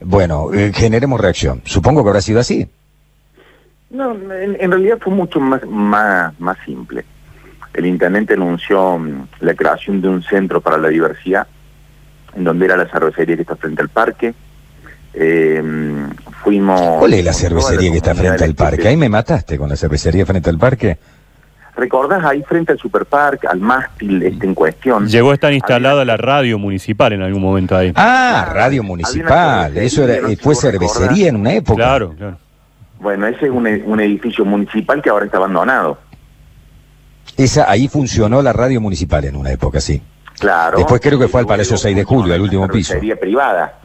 Bueno, 0.00 0.52
eh, 0.54 0.72
generemos 0.74 1.20
reacción. 1.20 1.60
Supongo 1.64 2.02
que 2.02 2.08
habrá 2.08 2.22
sido 2.22 2.40
así. 2.40 2.66
No, 3.90 4.12
en, 4.12 4.56
en 4.58 4.70
realidad 4.70 4.98
fue 5.02 5.12
mucho 5.12 5.38
más, 5.38 5.64
más, 5.66 6.38
más 6.40 6.56
simple 6.64 7.04
el 7.74 7.86
intendente 7.86 8.34
anunció 8.34 8.98
mm, 8.98 9.28
la 9.40 9.54
creación 9.54 10.00
de 10.00 10.08
un 10.08 10.22
centro 10.22 10.60
para 10.60 10.78
la 10.78 10.88
diversidad, 10.88 11.46
en 12.34 12.44
donde 12.44 12.66
era 12.66 12.76
la 12.76 12.88
cervecería 12.88 13.36
que 13.36 13.42
está 13.42 13.56
frente 13.56 13.82
al 13.82 13.88
parque. 13.88 14.34
Eh, 15.14 15.62
fuimos... 16.42 16.98
¿Cuál 16.98 17.14
es 17.14 17.24
la 17.24 17.32
cervecería 17.32 17.90
que 17.90 17.98
está 17.98 18.14
frente 18.14 18.44
al 18.44 18.54
parque? 18.54 18.88
Ahí 18.88 18.96
me 18.96 19.08
mataste 19.08 19.58
con 19.58 19.68
la 19.68 19.76
cervecería 19.76 20.24
frente 20.24 20.50
al 20.50 20.58
parque. 20.58 20.98
¿Recordás 21.74 22.22
ahí 22.24 22.42
frente 22.42 22.72
al 22.72 22.78
superparque, 22.78 23.46
al 23.46 23.58
mástil 23.58 24.22
este 24.22 24.46
en 24.46 24.54
cuestión? 24.54 25.08
Llegó 25.08 25.30
a 25.30 25.34
estar 25.34 25.52
instalada 25.54 26.04
la 26.04 26.18
radio 26.18 26.58
municipal 26.58 27.14
en 27.14 27.22
algún 27.22 27.40
momento 27.40 27.74
ahí. 27.74 27.92
Ah, 27.96 28.50
radio 28.52 28.82
municipal. 28.82 29.74
Eso 29.78 30.04
era, 30.04 30.28
fue 30.38 30.54
cervecería 30.54 31.28
en 31.28 31.36
una 31.36 31.54
época. 31.54 31.76
Claro, 31.76 32.14
claro. 32.16 32.36
Bueno, 33.00 33.26
ese 33.26 33.46
es 33.46 33.50
un, 33.50 33.66
un 33.66 34.00
edificio 34.00 34.44
municipal 34.44 35.00
que 35.00 35.08
ahora 35.08 35.24
está 35.24 35.38
abandonado. 35.38 35.98
Esa, 37.36 37.70
ahí 37.70 37.88
funcionó 37.88 38.42
la 38.42 38.52
radio 38.52 38.80
municipal 38.80 39.24
en 39.24 39.36
una 39.36 39.50
época, 39.50 39.80
sí. 39.80 40.02
Claro. 40.38 40.78
Después 40.78 41.00
creo 41.00 41.18
que 41.18 41.28
fue 41.28 41.40
al 41.40 41.46
Palacio 41.46 41.76
6 41.76 41.96
de 41.96 42.04
Julio, 42.04 42.34
al 42.34 42.40
último 42.40 42.68
piso. 42.68 42.94
Sería 42.94 43.16
privada. 43.16 43.78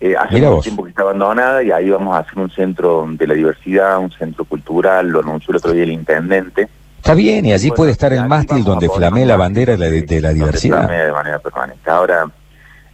Eh, 0.00 0.16
hace 0.16 0.40
mucho 0.40 0.62
tiempo 0.62 0.84
que 0.84 0.90
está 0.90 1.02
abandonada 1.02 1.62
y 1.62 1.70
ahí 1.70 1.90
vamos 1.90 2.16
a 2.16 2.20
hacer 2.20 2.38
un 2.38 2.50
centro 2.50 3.06
de 3.10 3.26
la 3.26 3.34
diversidad, 3.34 3.98
un 3.98 4.10
centro 4.10 4.46
cultural, 4.46 5.08
lo 5.08 5.20
anunció 5.20 5.50
el 5.50 5.56
otro 5.56 5.72
día 5.72 5.82
el 5.82 5.92
intendente. 5.92 6.68
Está 6.96 7.14
bien, 7.14 7.44
y 7.44 7.52
allí 7.52 7.70
puede 7.70 7.92
estar 7.92 8.12
el 8.12 8.26
mástil 8.26 8.64
donde 8.64 8.88
flamee 8.88 9.26
la 9.26 9.36
bandera 9.36 9.76
de 9.76 10.20
la, 10.20 10.32
diversidad. 10.32 10.88
de 10.88 11.12
manera 11.12 11.38
permanente. 11.38 11.90
Ahora, 11.90 12.30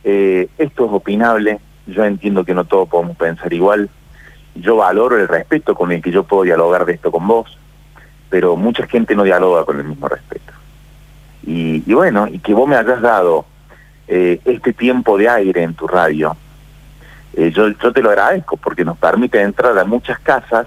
eh, 0.02 0.48
esto 0.58 0.86
es 0.86 0.92
opinable, 0.92 1.60
yo 1.86 2.04
entiendo 2.04 2.44
que 2.44 2.54
no 2.54 2.64
todos 2.64 2.88
podemos 2.88 3.16
pensar 3.16 3.52
igual, 3.52 3.88
yo 4.56 4.76
valoro 4.76 5.16
el 5.16 5.28
respeto 5.28 5.74
con 5.74 5.92
el 5.92 6.02
que 6.02 6.10
yo 6.10 6.24
puedo 6.24 6.42
dialogar 6.42 6.86
de 6.86 6.94
esto 6.94 7.12
con 7.12 7.26
vos, 7.26 7.56
pero 8.30 8.56
mucha 8.56 8.86
gente 8.86 9.14
no 9.14 9.22
dialoga 9.22 9.64
con 9.64 9.78
el 9.78 9.84
mismo 9.84 10.08
respeto. 10.08 10.52
Y, 11.44 11.80
bueno, 11.92 12.26
y 12.26 12.40
que 12.40 12.52
vos 12.54 12.68
me 12.68 12.74
hayas 12.76 13.00
dado 13.00 13.46
eh, 14.08 14.40
este 14.44 14.72
tiempo 14.72 15.16
de 15.16 15.28
aire 15.28 15.62
en 15.62 15.74
tu 15.74 15.86
radio, 15.86 16.36
eh, 17.34 17.52
yo, 17.54 17.68
yo 17.68 17.92
te 17.92 18.02
lo 18.02 18.10
agradezco 18.10 18.56
porque 18.56 18.84
nos 18.84 18.98
permite 18.98 19.40
entrar 19.40 19.78
a 19.78 19.84
muchas 19.84 20.18
casas 20.18 20.66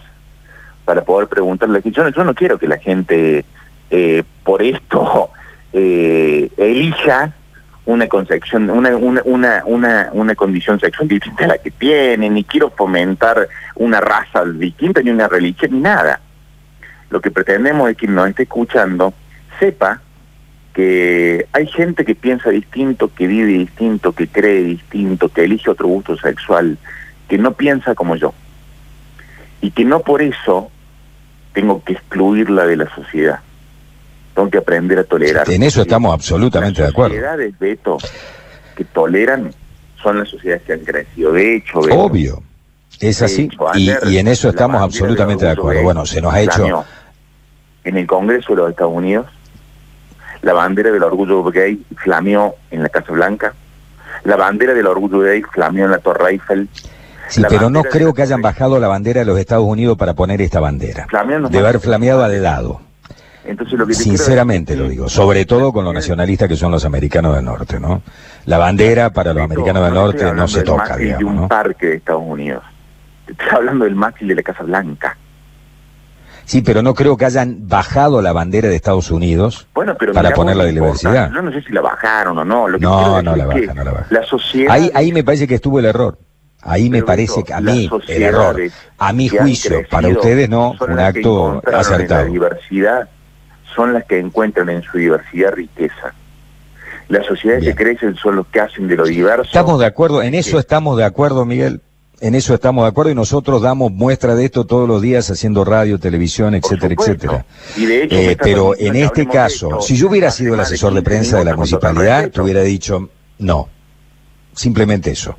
para 0.86 1.04
poder 1.04 1.28
preguntarle 1.28 1.82
que 1.82 1.92
yo, 1.92 2.08
yo 2.10 2.24
no 2.24 2.34
quiero 2.34 2.58
que 2.58 2.68
la 2.68 2.78
gente 2.78 3.44
eh, 3.90 4.24
por 4.44 4.62
esto 4.62 5.32
elija 5.74 7.34
una 7.86 8.08
concepción, 8.08 8.70
una, 8.70 8.96
una, 8.96 9.22
una, 9.26 9.64
una, 9.66 10.10
una 10.14 10.36
condición 10.36 10.80
sexual 10.80 11.10
distinta 11.10 11.44
a 11.44 11.48
la 11.48 11.58
que 11.58 11.72
tiene, 11.72 12.30
ni 12.30 12.46
quiero 12.46 12.70
fomentar 12.70 13.50
una 13.76 14.00
raza 14.00 14.46
distinta, 14.46 15.02
ni 15.02 15.10
una 15.10 15.28
religión, 15.28 15.72
ni 15.74 15.80
nada 15.82 16.22
lo 17.10 17.22
que 17.22 17.32
pretendemos 17.32 17.90
es 17.90 17.98
que 17.98 18.08
nos 18.08 18.30
esté 18.30 18.44
escuchando 18.44 19.14
sepa 19.60 20.02
que 20.74 21.48
hay 21.52 21.68
gente 21.68 22.06
que 22.06 22.16
piensa 22.16 22.50
distinto, 22.50 23.14
que 23.14 23.28
vive 23.28 23.52
distinto, 23.52 24.14
que 24.14 24.28
cree 24.28 24.64
distinto, 24.64 25.30
que 25.30 25.44
elige 25.44 25.70
otro 25.70 25.88
gusto 25.88 26.16
sexual, 26.18 26.78
que 27.28 27.38
no 27.38 27.54
piensa 27.54 27.96
como 27.96 28.16
yo. 28.16 28.34
Y 29.62 29.72
que 29.72 29.84
no 29.84 30.02
por 30.02 30.22
eso 30.22 30.72
tengo 31.54 31.84
que 31.84 31.94
excluirla 31.94 32.66
de 32.66 32.78
la 32.78 32.96
sociedad. 32.96 33.40
Tengo 34.34 34.50
que 34.50 34.60
aprender 34.60 35.00
a 35.00 35.04
tolerar. 35.04 35.50
En 35.50 35.64
eso 35.64 35.82
estamos 35.82 36.14
absolutamente 36.14 36.82
de 36.82 36.88
acuerdo. 36.88 37.16
Las 37.16 37.24
sociedades, 37.24 37.60
Beto, 37.60 37.98
que 38.76 38.86
toleran 38.86 39.52
son 40.02 40.20
las 40.20 40.30
sociedades 40.30 40.64
que 40.64 40.74
han 40.74 40.80
crecido. 40.80 41.34
De 41.34 41.58
hecho, 41.58 41.80
Obvio. 41.80 42.42
Es 43.00 43.22
así. 43.22 43.50
y, 43.76 44.18
en 44.18 44.28
eso 44.28 44.50
estamos 44.50 44.82
absolutamente 44.82 45.46
de 45.46 45.52
acuerdo. 45.52 45.84
Bueno, 45.84 46.06
se 46.06 46.22
nos 46.22 46.34
ha 46.34 46.42
hecho 46.42 46.86
en 47.84 47.98
el 47.98 48.08
Congreso 48.08 48.54
de 48.54 48.58
los 48.58 48.70
Estados 48.72 48.94
Unidos, 48.94 49.28
la 50.42 50.54
bandera 50.54 50.92
del 50.92 51.04
orgullo 51.04 51.44
gay 51.44 51.84
flameó 51.98 52.56
en 52.72 52.84
la 52.84 52.90
Casa 52.90 53.12
Blanca, 53.12 53.54
La 54.24 54.36
bandera 54.36 54.74
del 54.74 54.88
orgullo 54.88 55.22
de 55.22 55.44
flameó 55.44 55.86
en 55.86 55.92
la 55.92 56.00
Torre 56.00 56.32
Eiffel. 56.32 56.68
Sí, 57.28 57.44
pero 57.48 57.70
no 57.70 57.84
creo 57.84 58.14
que 58.14 58.24
hayan 58.24 58.42
bajado 58.42 58.80
la 58.80 58.88
bandera 58.88 59.20
de 59.20 59.26
los 59.26 59.38
Estados 59.38 59.66
Unidos 59.66 59.98
para 59.98 60.14
poner 60.14 60.42
esta 60.42 60.60
bandera. 60.60 61.08
De 61.50 61.60
haber 61.60 61.80
flameado 61.80 62.24
al 62.24 62.42
lado. 62.42 62.82
Entonces, 63.46 63.80
lo 63.80 63.88
que 63.88 63.94
Sinceramente 63.94 64.76
lo 64.76 64.88
digo, 64.88 65.10
sobre 65.10 65.46
todo 65.46 65.72
con 65.72 65.86
los 65.86 65.94
nacionalistas 65.94 66.48
que 66.48 66.56
son 66.56 66.72
los 66.72 66.86
americanos 66.86 67.36
del 67.36 67.46
norte, 67.46 67.80
¿no? 67.80 68.02
La 68.46 68.58
bandera 68.58 69.12
para 69.12 69.34
los 69.34 69.44
americanos 69.44 69.84
del 69.84 69.94
norte 69.94 70.34
no 70.34 70.48
se 70.48 70.64
toca, 70.64 70.98
digamos, 70.98 71.36
de 71.36 71.42
un 71.42 71.48
parque 71.48 71.88
de 71.88 71.96
Estados 71.96 72.24
Unidos. 72.26 72.64
Estoy 73.28 73.48
hablando 73.52 73.86
del 73.86 73.96
mástil 73.96 74.28
de 74.28 74.36
la 74.36 74.44
Casa 74.44 74.64
Blanca. 74.64 75.18
Sí, 76.50 76.64
pero 76.64 76.82
no 76.82 76.96
creo 76.96 77.16
que 77.16 77.26
hayan 77.26 77.68
bajado 77.68 78.24
la 78.24 78.34
bandera 78.34 78.70
de 78.70 78.76
Estados 78.76 79.12
Unidos 79.12 79.68
para 80.16 80.34
ponerla 80.34 80.64
de 80.64 80.72
diversidad. 80.72 81.32
Yo 81.32 81.44
no 81.44 81.52
sé 81.52 81.62
si 81.62 81.72
la 81.72 81.82
bajaron 81.82 82.40
o 82.40 82.44
no. 82.44 82.68
Lo 82.68 82.80
que 82.80 82.86
no, 82.86 83.22
no 83.22 83.36
la 83.36 83.46
baja, 83.46 83.72
no 83.76 83.84
la 84.10 84.24
sociedad... 84.24 84.74
Ahí, 84.74 84.90
ahí 84.96 85.12
me 85.12 85.24
parece 85.24 85.48
que 85.48 85.54
estuvo 85.54 85.78
el 85.78 85.86
error. 85.86 86.18
Ahí 86.64 86.90
me 86.90 87.04
parece 87.04 87.44
que 87.44 87.54
a 87.54 87.62
mí 87.62 87.88
el 88.08 88.24
error, 88.24 88.60
a 88.98 89.14
mi 89.14 89.30
juicio, 89.30 89.84
para 89.92 90.08
ustedes 90.08 90.50
no, 90.50 90.74
un 90.80 91.00
acto 91.00 91.62
acertado. 91.72 92.26
La 92.26 92.32
diversidad 92.32 93.10
son 93.76 93.94
las 93.94 94.06
que 94.06 94.18
encuentran 94.18 94.70
en 94.70 94.82
su 94.82 94.98
diversidad 94.98 95.52
riqueza. 95.52 96.16
Las 97.10 97.28
sociedades 97.28 97.64
que 97.64 97.76
crecen 97.76 98.16
son 98.16 98.38
los 98.38 98.48
que 98.48 98.60
hacen 98.60 98.88
de 98.88 98.96
lo 98.96 99.06
diverso. 99.06 99.44
Estamos 99.44 99.80
de 99.80 99.86
acuerdo, 99.86 100.24
en 100.24 100.34
eso 100.34 100.58
estamos 100.58 100.98
de 100.98 101.04
acuerdo, 101.04 101.46
Miguel. 101.46 101.84
En 102.22 102.36
eso 102.36 102.54
estamos 102.54 102.84
de 102.84 102.90
acuerdo 102.90 103.12
y 103.12 103.16
nosotros 103.16 103.62
damos 103.62 103.92
muestra 103.92 104.36
de 104.36 104.46
esto 104.46 104.66
todos 104.66 104.88
los 104.88 105.02
días 105.02 105.30
haciendo 105.32 105.64
radio, 105.64 106.00
televisión, 106.00 106.54
etcétera, 106.54 106.96
etcétera. 106.98 107.46
Eh, 107.78 108.36
pero 108.42 108.74
en 108.78 108.98
este 108.98 109.26
caso, 109.26 109.80
si 109.80 109.96
yo 109.96 110.10
hubiera 110.10 110.30
sido 110.30 110.54
el 110.54 110.60
asesor 110.60 110.94
de 110.94 111.02
prensa 111.02 111.38
de 111.38 111.46
la 111.46 111.56
municipalidad, 111.56 112.30
te 112.30 112.42
hubiera 112.42 112.62
dicho 112.62 113.10
no. 113.40 113.70
Simplemente 114.54 115.12
eso. 115.12 115.38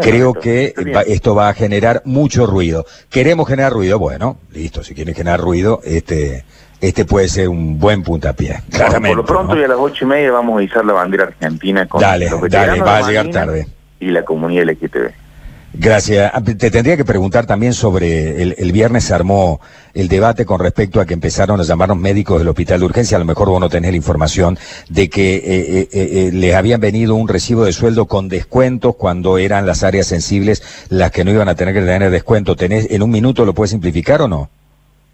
Creo 0.00 0.34
que 0.34 0.74
esto 1.06 1.34
va 1.34 1.48
a 1.48 1.54
generar 1.54 2.02
mucho 2.04 2.46
ruido. 2.46 2.86
¿Queremos 3.10 3.48
generar 3.48 3.72
ruido? 3.72 3.98
Bueno, 3.98 4.38
listo, 4.52 4.82
si 4.82 4.94
quieren 4.94 5.14
generar 5.14 5.40
ruido, 5.40 5.80
este 5.84 6.44
este 6.80 7.04
puede 7.04 7.28
ser 7.28 7.48
un 7.48 7.78
buen 7.78 8.04
puntapié, 8.04 8.62
claramente. 8.70 9.08
por 9.08 9.16
lo 9.16 9.24
pronto 9.24 9.58
y 9.58 9.64
a 9.64 9.68
las 9.68 9.78
ocho 9.78 10.04
y 10.04 10.08
media 10.08 10.30
vamos 10.30 10.60
a 10.60 10.62
izar 10.62 10.84
la 10.84 10.92
bandera 10.92 11.24
argentina 11.24 11.86
con 11.88 12.00
dale, 12.00 12.30
dale, 12.48 12.80
va 12.80 12.98
a 12.98 13.08
llegar 13.08 13.30
tarde. 13.30 13.66
Y 13.98 14.10
la 14.10 14.24
comunidad 14.24 14.64
LGTB. 14.64 15.27
Gracias. 15.74 16.32
Ah, 16.34 16.42
te 16.42 16.70
tendría 16.70 16.96
que 16.96 17.04
preguntar 17.04 17.46
también 17.46 17.74
sobre, 17.74 18.42
el, 18.42 18.72
viernes 18.72 19.04
se 19.04 19.14
armó 19.14 19.60
el 19.92 20.08
debate 20.08 20.46
con 20.46 20.60
respecto 20.60 21.00
a 21.00 21.04
que 21.04 21.14
empezaron 21.14 21.60
a 21.60 21.62
llamarnos 21.62 21.98
médicos 21.98 22.38
del 22.38 22.48
hospital 22.48 22.80
de 22.80 22.86
urgencia, 22.86 23.16
a 23.16 23.20
lo 23.20 23.26
mejor 23.26 23.48
vos 23.48 23.60
no 23.60 23.68
tenés 23.68 23.90
la 23.90 23.96
información, 23.96 24.58
de 24.88 25.10
que 25.10 25.36
eh, 25.36 25.42
eh, 25.44 25.88
eh, 25.92 26.30
les 26.32 26.54
habían 26.54 26.80
venido 26.80 27.14
un 27.14 27.28
recibo 27.28 27.64
de 27.64 27.72
sueldo 27.72 28.06
con 28.06 28.28
descuentos 28.28 28.96
cuando 28.96 29.36
eran 29.36 29.66
las 29.66 29.82
áreas 29.82 30.06
sensibles 30.06 30.62
las 30.88 31.10
que 31.10 31.24
no 31.24 31.30
iban 31.30 31.48
a 31.48 31.54
tener 31.54 31.74
que 31.74 31.82
tener 31.82 32.10
descuento. 32.10 32.56
¿Tenés, 32.56 32.90
¿En 32.90 33.02
un 33.02 33.10
minuto 33.10 33.44
lo 33.44 33.52
puedes 33.52 33.70
simplificar 33.70 34.22
o 34.22 34.28
no? 34.28 34.48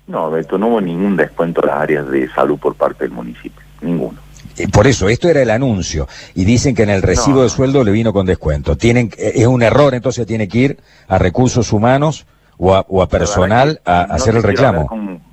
No, 0.07 0.31
Beto, 0.31 0.57
no 0.57 0.69
hubo 0.69 0.81
ningún 0.81 1.17
descuento 1.17 1.62
a 1.62 1.67
las 1.67 1.77
áreas 1.77 2.09
de 2.11 2.29
salud 2.31 2.59
por 2.59 2.75
parte 2.75 3.05
del 3.05 3.12
municipio, 3.12 3.61
ninguno. 3.81 4.23
Eh, 4.57 4.69
por 4.69 4.87
eso, 4.87 5.09
esto 5.09 5.29
era 5.29 5.43
el 5.43 5.51
anuncio. 5.51 6.09
Y 6.35 6.45
dicen 6.45 6.75
que 6.75 6.83
en 6.83 6.90
el 6.90 7.03
recibo 7.03 7.43
de 7.43 7.49
sueldo 7.49 7.85
le 7.85 7.93
vino 7.93 8.12
con 8.12 8.27
descuento. 8.27 8.77
Tienen, 8.77 9.11
eh, 9.19 9.33
es 9.37 9.47
un 9.47 9.62
error, 9.62 9.95
entonces 9.95 10.27
tiene 10.27 10.49
que 10.49 10.59
ir 10.59 10.79
a 11.09 11.19
recursos 11.19 11.73
humanos 11.73 12.27
o 12.57 13.03
a, 13.03 13.09
personal 13.09 13.81
a, 13.85 14.03
hacer 14.03 14.37
el 14.37 14.43
reclamo. 14.43 14.88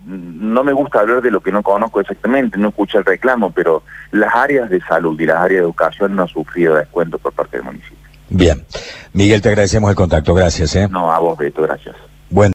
no 0.05 0.63
me 0.63 0.73
gusta 0.73 1.01
hablar 1.01 1.21
de 1.21 1.29
lo 1.29 1.39
que 1.39 1.51
no 1.51 1.61
conozco 1.61 2.01
exactamente, 2.01 2.57
no 2.57 2.69
escucho 2.69 2.97
el 2.97 3.05
reclamo, 3.05 3.51
pero 3.51 3.83
las 4.11 4.33
áreas 4.35 4.69
de 4.71 4.81
salud 4.81 5.19
y 5.19 5.27
las 5.27 5.37
áreas 5.37 5.59
de 5.59 5.65
educación 5.65 6.15
no 6.15 6.23
han 6.23 6.27
sufrido 6.27 6.75
descuento 6.75 7.19
por 7.19 7.31
parte 7.31 7.57
del 7.57 7.65
municipio. 7.65 7.97
Bien. 8.29 8.65
Miguel, 9.13 9.41
te 9.41 9.49
agradecemos 9.49 9.89
el 9.89 9.95
contacto. 9.95 10.33
Gracias. 10.33 10.75
¿eh? 10.75 10.87
No, 10.89 11.11
a 11.11 11.19
vos, 11.19 11.37
Beto, 11.37 11.61
gracias. 11.61 11.95